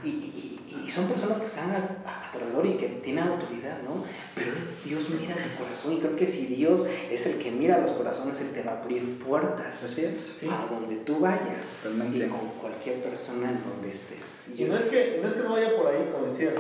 [0.04, 4.04] Y, y, y son personas que están a, alrededor y que tienen autoridad, ¿no?
[4.36, 4.52] Pero
[4.84, 8.40] Dios mira tu corazón y creo que si Dios es el que mira los corazones,
[8.42, 10.36] Él te va a abrir puertas Así es.
[10.50, 14.50] a donde tú vayas y con cualquier persona en donde estés.
[14.56, 16.56] Y no es que no, es que no vaya por ahí, como decías.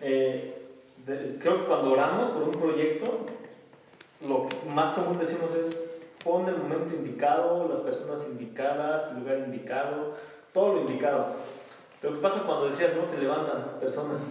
[0.00, 0.57] Eh,
[1.38, 3.26] creo que cuando oramos por un proyecto,
[4.26, 5.90] lo más común decimos es
[6.22, 10.14] pon el momento indicado, las personas indicadas, el lugar indicado,
[10.52, 11.26] todo lo indicado.
[12.00, 14.22] Pero ¿qué pasa cuando decías, no, se levantan personas?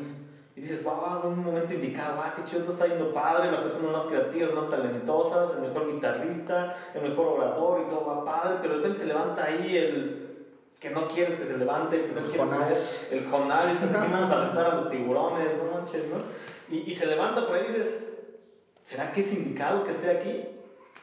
[0.55, 3.91] Y dices, wow, en un momento indicado, wow, qué chido, está yendo padre, las personas
[3.91, 8.73] más creativas, más talentosas, el mejor guitarrista, el mejor orador y todo va padre, pero
[8.73, 10.27] de repente se levanta ahí el
[10.79, 13.09] que no quieres que se levante, el que no el quieres Jonás.
[13.11, 16.17] el Jonás, y dices, aquí vamos a aventar a los tiburones, no manches, ¿no?
[16.69, 18.07] Y, y se levanta por ahí y dices,
[18.83, 20.45] ¿será que es indicado que esté aquí?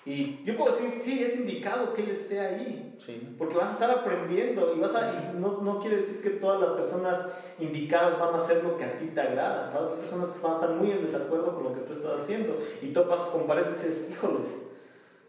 [0.06, 2.94] Y yo puedo decir, sí, es indicado que él esté ahí.
[2.98, 3.34] Sí.
[3.38, 6.60] Porque vas a estar aprendiendo y, vas a, y no, no quiere decir que todas
[6.60, 7.26] las personas
[7.58, 9.70] indicadas van a hacer lo que a ti te agrada.
[9.72, 9.88] ¿no?
[9.88, 12.54] Hay personas que van a estar muy en desacuerdo con lo que tú estás haciendo.
[12.82, 14.60] Y topas con pared y dices, híjoles,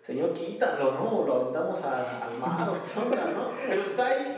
[0.02, 1.26] Señor, quítalo, ¿no?
[1.26, 3.50] Lo aventamos al mar, o ¿no?
[3.68, 4.36] Pero está ahí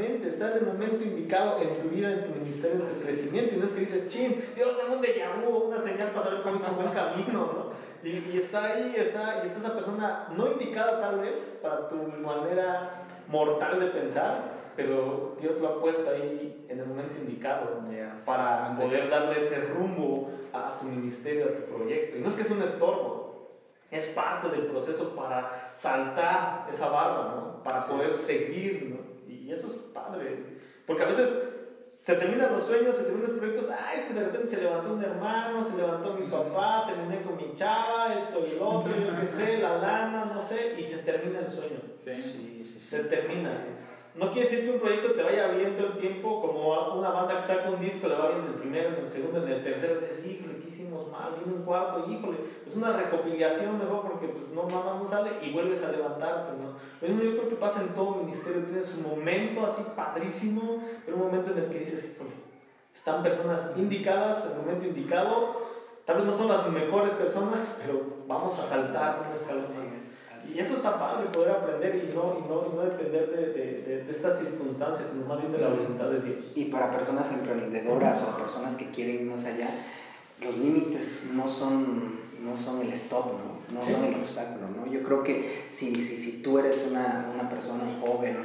[0.00, 3.54] está en el momento indicado en tu vida, en tu ministerio, en tu crecimiento.
[3.54, 6.42] Y no es que dices, chin, Dios, dame un déjà vu, una señal para saber
[6.42, 7.72] cómo buen camino, ¿no?
[8.02, 11.96] Y, y, está ahí, está, y está esa persona no indicada tal vez para tu
[11.96, 18.20] manera mortal de pensar, pero Dios lo ha puesto ahí en el momento indicado Yes.
[18.24, 22.16] para poder darle ese rumbo a tu ministerio, a tu proyecto.
[22.16, 23.50] Y no es que es un estorbo,
[23.90, 27.62] es parte del proceso para saltar esa barra, ¿no?
[27.62, 29.01] Para poder seguir, ¿no?
[29.42, 31.30] Y eso es padre, porque a veces
[31.84, 34.94] se terminan los sueños, se terminan los proyectos, ah, es que de repente se levantó
[34.94, 39.20] un hermano, se levantó mi papá, terminé con mi chava, esto y lo otro, yo
[39.20, 41.80] qué sé, la lana, no sé, y se termina el sueño.
[42.04, 42.86] Sí, sí, sí.
[42.86, 43.50] Se termina.
[44.14, 47.36] No quiere decir que un proyecto te vaya bien todo el tiempo, como una banda
[47.36, 49.62] que saca un disco, le va bien en el primero, en el segundo, en el
[49.62, 51.32] tercero, dices, híjole, ¿qué hicimos mal?
[51.34, 52.36] Viene un cuarto, híjole,
[52.66, 56.74] es una recopilación mejor porque pues no, nada no sale y vuelves a levantarte, ¿no?
[57.00, 61.16] Lo mismo yo creo que pasa en todo ministerio, tienes un momento así padrísimo, pero
[61.16, 62.32] un momento en el que dices, híjole,
[62.92, 65.56] están personas indicadas, el momento indicado,
[66.04, 70.11] tal vez no son las mejores personas, pero vamos a saltar un escalón más.
[70.54, 73.82] Y eso está padre, poder aprender y no, y no, y no depender de, de,
[73.82, 76.52] de, de, estas circunstancias, sino más bien de la voluntad de Dios.
[76.54, 79.68] Y para personas emprendedoras o personas que quieren ir más allá,
[80.40, 83.78] los límites no son, no son el stop, ¿no?
[83.78, 84.68] no son el obstáculo.
[84.68, 84.90] ¿no?
[84.90, 88.36] Yo creo que si, si, si tú eres una, una persona joven,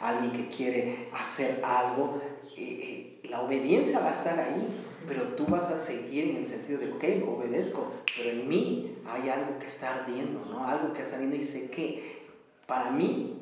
[0.00, 2.20] alguien que quiere hacer algo,
[2.56, 4.68] eh, eh, la obediencia va a estar ahí
[5.06, 9.28] pero tú vas a seguir en el sentido de, ok, obedezco, pero en mí hay
[9.28, 10.66] algo que está ardiendo, ¿no?
[10.66, 12.22] Algo que está ardiendo y sé que
[12.66, 13.38] para mí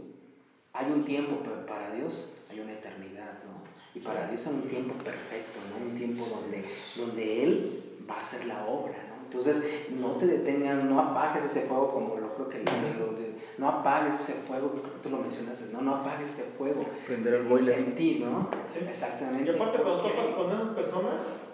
[0.72, 3.60] hay un tiempo, pero para Dios hay una eternidad, ¿no?
[3.94, 5.90] Y para Dios hay un tiempo perfecto, ¿no?
[5.90, 6.64] Un tiempo donde,
[6.96, 9.24] donde Él va a hacer la obra, ¿no?
[9.24, 13.34] Entonces, no te detengas, no apagues ese fuego como lo creo que lo, lo de,
[13.58, 16.84] no apagues ese fuego, creo que tú lo mencionaste, no, no apagues ese fuego.
[17.06, 17.78] Prender el boiler.
[17.78, 18.48] En ti, ¿no?
[18.72, 18.80] Sí.
[18.88, 19.50] Exactamente.
[19.50, 21.49] Y aparte, cuando topas con esas personas,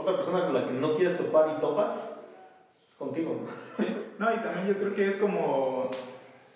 [0.00, 2.20] otra persona con la que no quieres topar y topas,
[2.86, 3.36] es contigo.
[3.78, 3.86] ¿no?
[4.18, 5.90] No, y también yo creo que es como.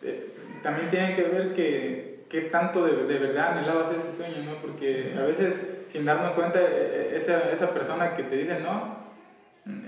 [0.02, 0.32] eh,
[0.62, 4.56] también tiene que ver que, que tanto de, de verdad anhelabas ese sueño, ¿no?
[4.60, 9.04] Porque a veces, sin darnos cuenta, eh, esa, esa persona que te dice no,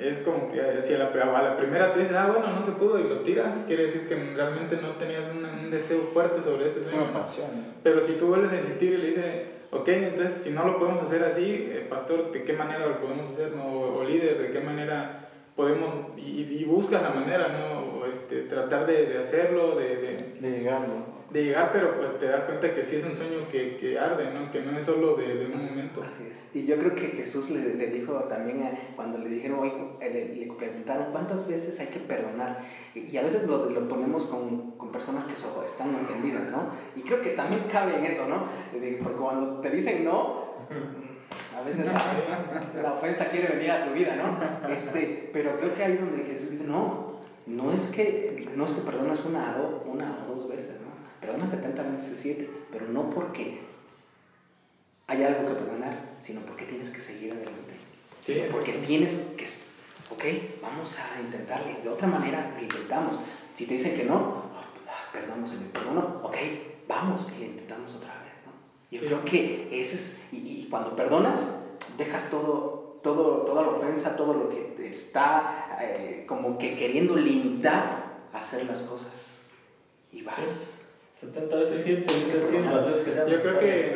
[0.00, 2.72] es como que si a la, a la primera te dice, ah, bueno, no se
[2.72, 6.66] pudo y lo tiras, quiere decir que realmente no tenías un, un deseo fuerte sobre
[6.66, 6.98] ese sueño.
[6.98, 7.18] Una ¿no?
[7.18, 7.48] pasión.
[7.82, 9.42] Pero si tú vuelves a insistir y le dices,
[9.80, 13.30] ok, entonces si no lo podemos hacer así, eh, pastor, ¿de qué manera lo podemos
[13.30, 13.52] hacer?
[13.52, 13.66] No?
[13.66, 15.90] O, líder, ¿de qué manera podemos?
[16.16, 18.06] Y, y buscas la manera, ¿no?
[18.06, 21.15] Este, tratar de, de hacerlo, de, de, De llegarlo.
[21.30, 24.32] De llegar, pero pues te das cuenta que sí es un sueño que, que arde,
[24.32, 24.50] ¿no?
[24.50, 26.02] Que no es solo de, de, un momento.
[26.02, 26.50] Así es.
[26.54, 30.36] Y yo creo que Jesús le, le dijo también a, cuando le dijeron, hoy, le,
[30.36, 32.62] le, preguntaron cuántas veces hay que perdonar.
[32.94, 36.70] Y, a veces lo, lo ponemos con, con, personas que so, están ofendidas, ¿no?
[36.94, 38.44] Y creo que también cabe en eso, ¿no?
[39.02, 40.46] Porque cuando te dicen no,
[41.56, 44.68] a veces la, ofensa quiere venir a tu vida, ¿no?
[44.72, 47.16] Este, pero creo que ahí donde Jesús dice, no,
[47.46, 50.95] no es que, no es que perdonas una, una o dos veces, ¿no?
[51.26, 53.58] Perdona 70 veces 7, pero no porque
[55.08, 57.74] hay algo que perdonar, sino porque tienes que seguir adelante.
[58.20, 59.44] Sí, porque tienes que,
[60.14, 61.80] ok, vamos a intentarle.
[61.82, 63.18] De otra manera, lo intentamos.
[63.54, 66.36] Si te dicen que no, oh, perdón, no se me perdonó, ok,
[66.86, 68.32] vamos y lo intentamos otra vez.
[68.92, 69.06] Yo sí.
[69.06, 71.56] creo que ese es, y, y, cuando perdonas,
[71.98, 77.16] dejas todo, todo, toda la ofensa, todo lo que te está eh, como que queriendo
[77.16, 79.42] limitar a hacer las cosas.
[80.12, 80.85] Y vas.
[81.16, 83.94] 70 veces 100, tienes que las veces que sean Yo creo que,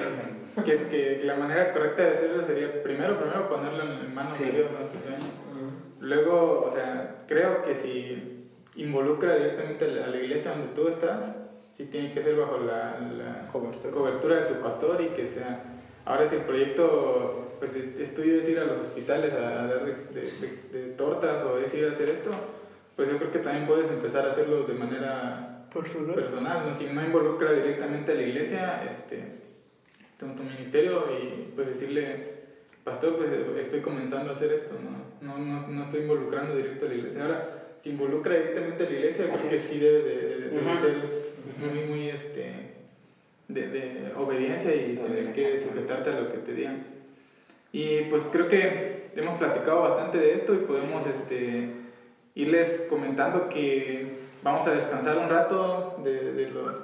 [0.64, 4.44] que, que, la manera correcta de hacerlo sería primero, primero ponerlo en manos sí.
[4.46, 4.86] de Dios, ¿no?
[4.86, 5.18] Tu sueño.
[5.18, 6.00] Uh -huh.
[6.00, 11.36] Luego, o sea, creo que si involucra directamente a la iglesia donde tú estás,
[11.72, 13.92] sí tiene que ser bajo la, la cobertura.
[13.92, 14.36] cobertura.
[14.36, 15.62] de tu pastor y que sea...
[16.06, 19.84] Ahora si el proyecto pues, es tuyo es ir a los hospitales a, a dar
[19.84, 22.30] de, de, de, de, tortas o es ir a hacer esto,
[22.96, 26.14] pues yo creo que también puedes empezar a hacerlo de manera personal.
[26.14, 26.76] personal.
[26.76, 29.22] Si no involucra directamente a la iglesia, este,
[30.18, 32.40] tu, tu ministerio y pues decirle,
[32.84, 33.30] pastor, pues
[33.64, 35.10] estoy comenzando a hacer esto, ¿no?
[35.20, 37.22] No, no, no estoy involucrando directo a la iglesia.
[37.22, 40.60] Ahora, si involucra directamente a la iglesia, creo que sí debe de, de, de uh
[40.60, 40.80] -huh.
[40.80, 40.94] ser
[41.58, 42.52] muy, muy este,
[43.48, 46.84] de, de obediencia y tener que sujetarte a lo que te digan.
[47.72, 51.70] Y pues creo que hemos platicado bastante de esto y podemos este,
[52.34, 56.76] irles comentando que vamos a descansar un rato de, de los...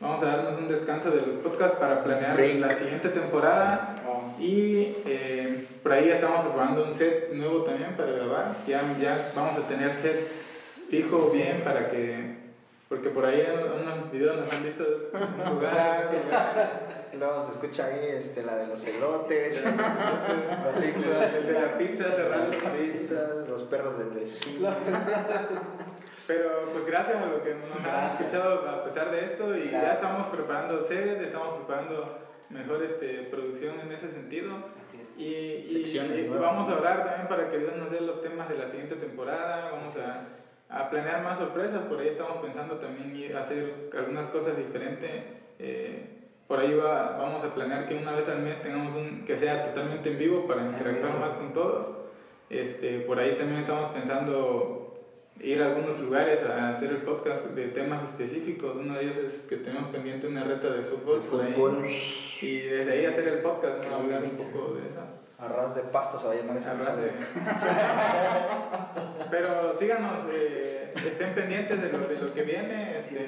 [0.00, 2.58] Vamos a darnos un descanso de los podcasts para planear Break.
[2.58, 3.96] la siguiente temporada.
[4.38, 8.52] Y eh, por ahí ya estamos probando un set nuevo también para grabar.
[8.66, 12.44] Ya, ya vamos a tener set fijo bien para que
[12.88, 16.10] porque por ahí en unos videos nos han visto un lugar.
[17.18, 22.04] Luego se escucha ahí este, la de los elotes, la pizza, el de la pizza
[22.04, 22.50] cerrando.
[22.50, 24.68] Las pizzas, los perros del vecino.
[26.26, 29.82] Pero pues gracias a lo que nos han escuchado a pesar de esto y gracias.
[29.82, 32.18] ya estamos preparando sed, estamos preparando
[32.48, 34.54] mejor este, producción en ese sentido.
[34.80, 35.18] Así es.
[35.18, 38.58] Y, y, y vamos a hablar también para que Dios nos dé los temas de
[38.58, 39.70] la siguiente temporada.
[39.72, 40.44] Vamos a
[40.74, 41.82] a planear más sorpresas.
[41.82, 45.10] Por ahí estamos pensando también ir a hacer algunas cosas diferentes.
[45.58, 46.10] Eh,
[46.46, 49.64] por ahí va, vamos a planear que una vez al mes tengamos un que sea
[49.64, 51.88] totalmente en vivo para interactuar más con todos.
[52.50, 54.83] Este, por ahí también estamos pensando
[55.40, 58.76] ir a algunos lugares a hacer el podcast de temas específicos.
[58.76, 61.22] Uno de ellos es que tenemos pendiente una reta de fútbol.
[61.22, 61.86] De fútbol.
[62.40, 63.96] y desde ahí hacer el podcast, ¿no?
[63.96, 65.00] hablar un poco de eso.
[65.36, 67.12] Arras de pasto se va a llamar ese de...
[69.30, 73.00] Pero síganos, eh, estén pendientes de lo, de lo que viene.
[73.00, 73.26] Este,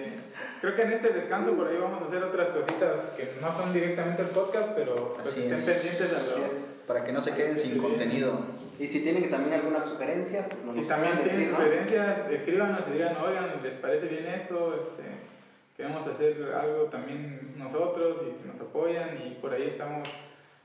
[0.60, 3.72] creo que en este descanso por ahí vamos a hacer otras cositas que no son
[3.72, 5.64] directamente el podcast, pero pues estén es.
[5.64, 8.38] pendientes a lo, Para que no se queden sin contenido.
[8.78, 11.56] Y si tienen también alguna sugerencia, pues nos Si también tienen decir, ¿no?
[11.58, 14.74] sugerencias, escríbanos y digan, oigan, ¿les parece bien esto?
[14.74, 15.02] Este,
[15.76, 20.08] queremos hacer algo también nosotros y si nos apoyan y por ahí estamos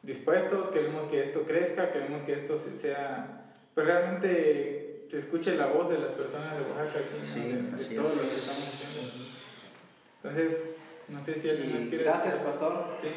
[0.03, 5.67] dispuestos, queremos que esto crezca, queremos que esto se- sea, pues realmente se escuche la
[5.67, 7.33] voz de las personas de Oaxaca aquí, ¿no?
[7.33, 8.15] Sí, de, de así todo es.
[8.15, 9.11] lo que estamos haciendo.
[10.23, 10.77] Entonces,
[11.09, 12.03] no sé si alguien Y quiere...
[12.03, 12.85] gracias, pastor.
[13.01, 13.09] Sí,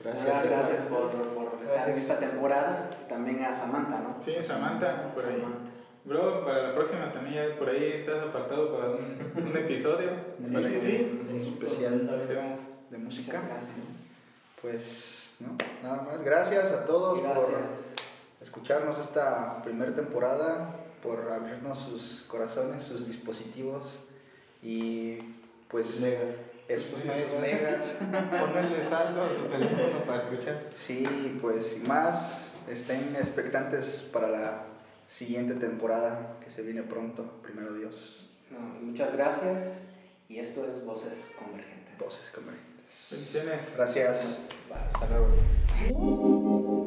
[0.00, 2.90] Gracias, gracias por, por estar en esta temporada.
[3.08, 4.16] También a Samantha, ¿no?
[4.22, 5.40] sí, Samantha, por ahí.
[5.40, 5.70] Samantha.
[6.04, 10.10] Bro, para la próxima también ya por ahí estás apartado para un, un episodio.
[10.38, 11.20] Sí, Para sí.
[11.20, 13.32] Un especial de música.
[13.32, 14.06] Muchas gracias.
[14.62, 15.56] Pues, ¿no?
[15.82, 16.22] Nada más.
[16.22, 17.48] Gracias a todos Gracias.
[17.50, 24.00] por escucharnos esta primera temporada, por abrirnos sus corazones, sus dispositivos
[24.62, 25.18] y
[25.68, 26.00] pues.
[26.68, 27.96] Esos sus megas.
[28.40, 30.64] Ponerle saldo a tu teléfono para escuchar.
[30.70, 34.64] Sí, pues y más, estén expectantes para la
[35.08, 38.28] siguiente temporada que se viene pronto, primero Dios.
[38.50, 39.84] No, muchas gracias.
[40.28, 41.98] Y esto es Voces Convergentes.
[41.98, 43.08] Voces convergentes.
[43.10, 43.62] Bendiciones.
[43.74, 44.48] Gracias.
[44.68, 44.78] Bye.
[44.88, 46.84] Hasta luego.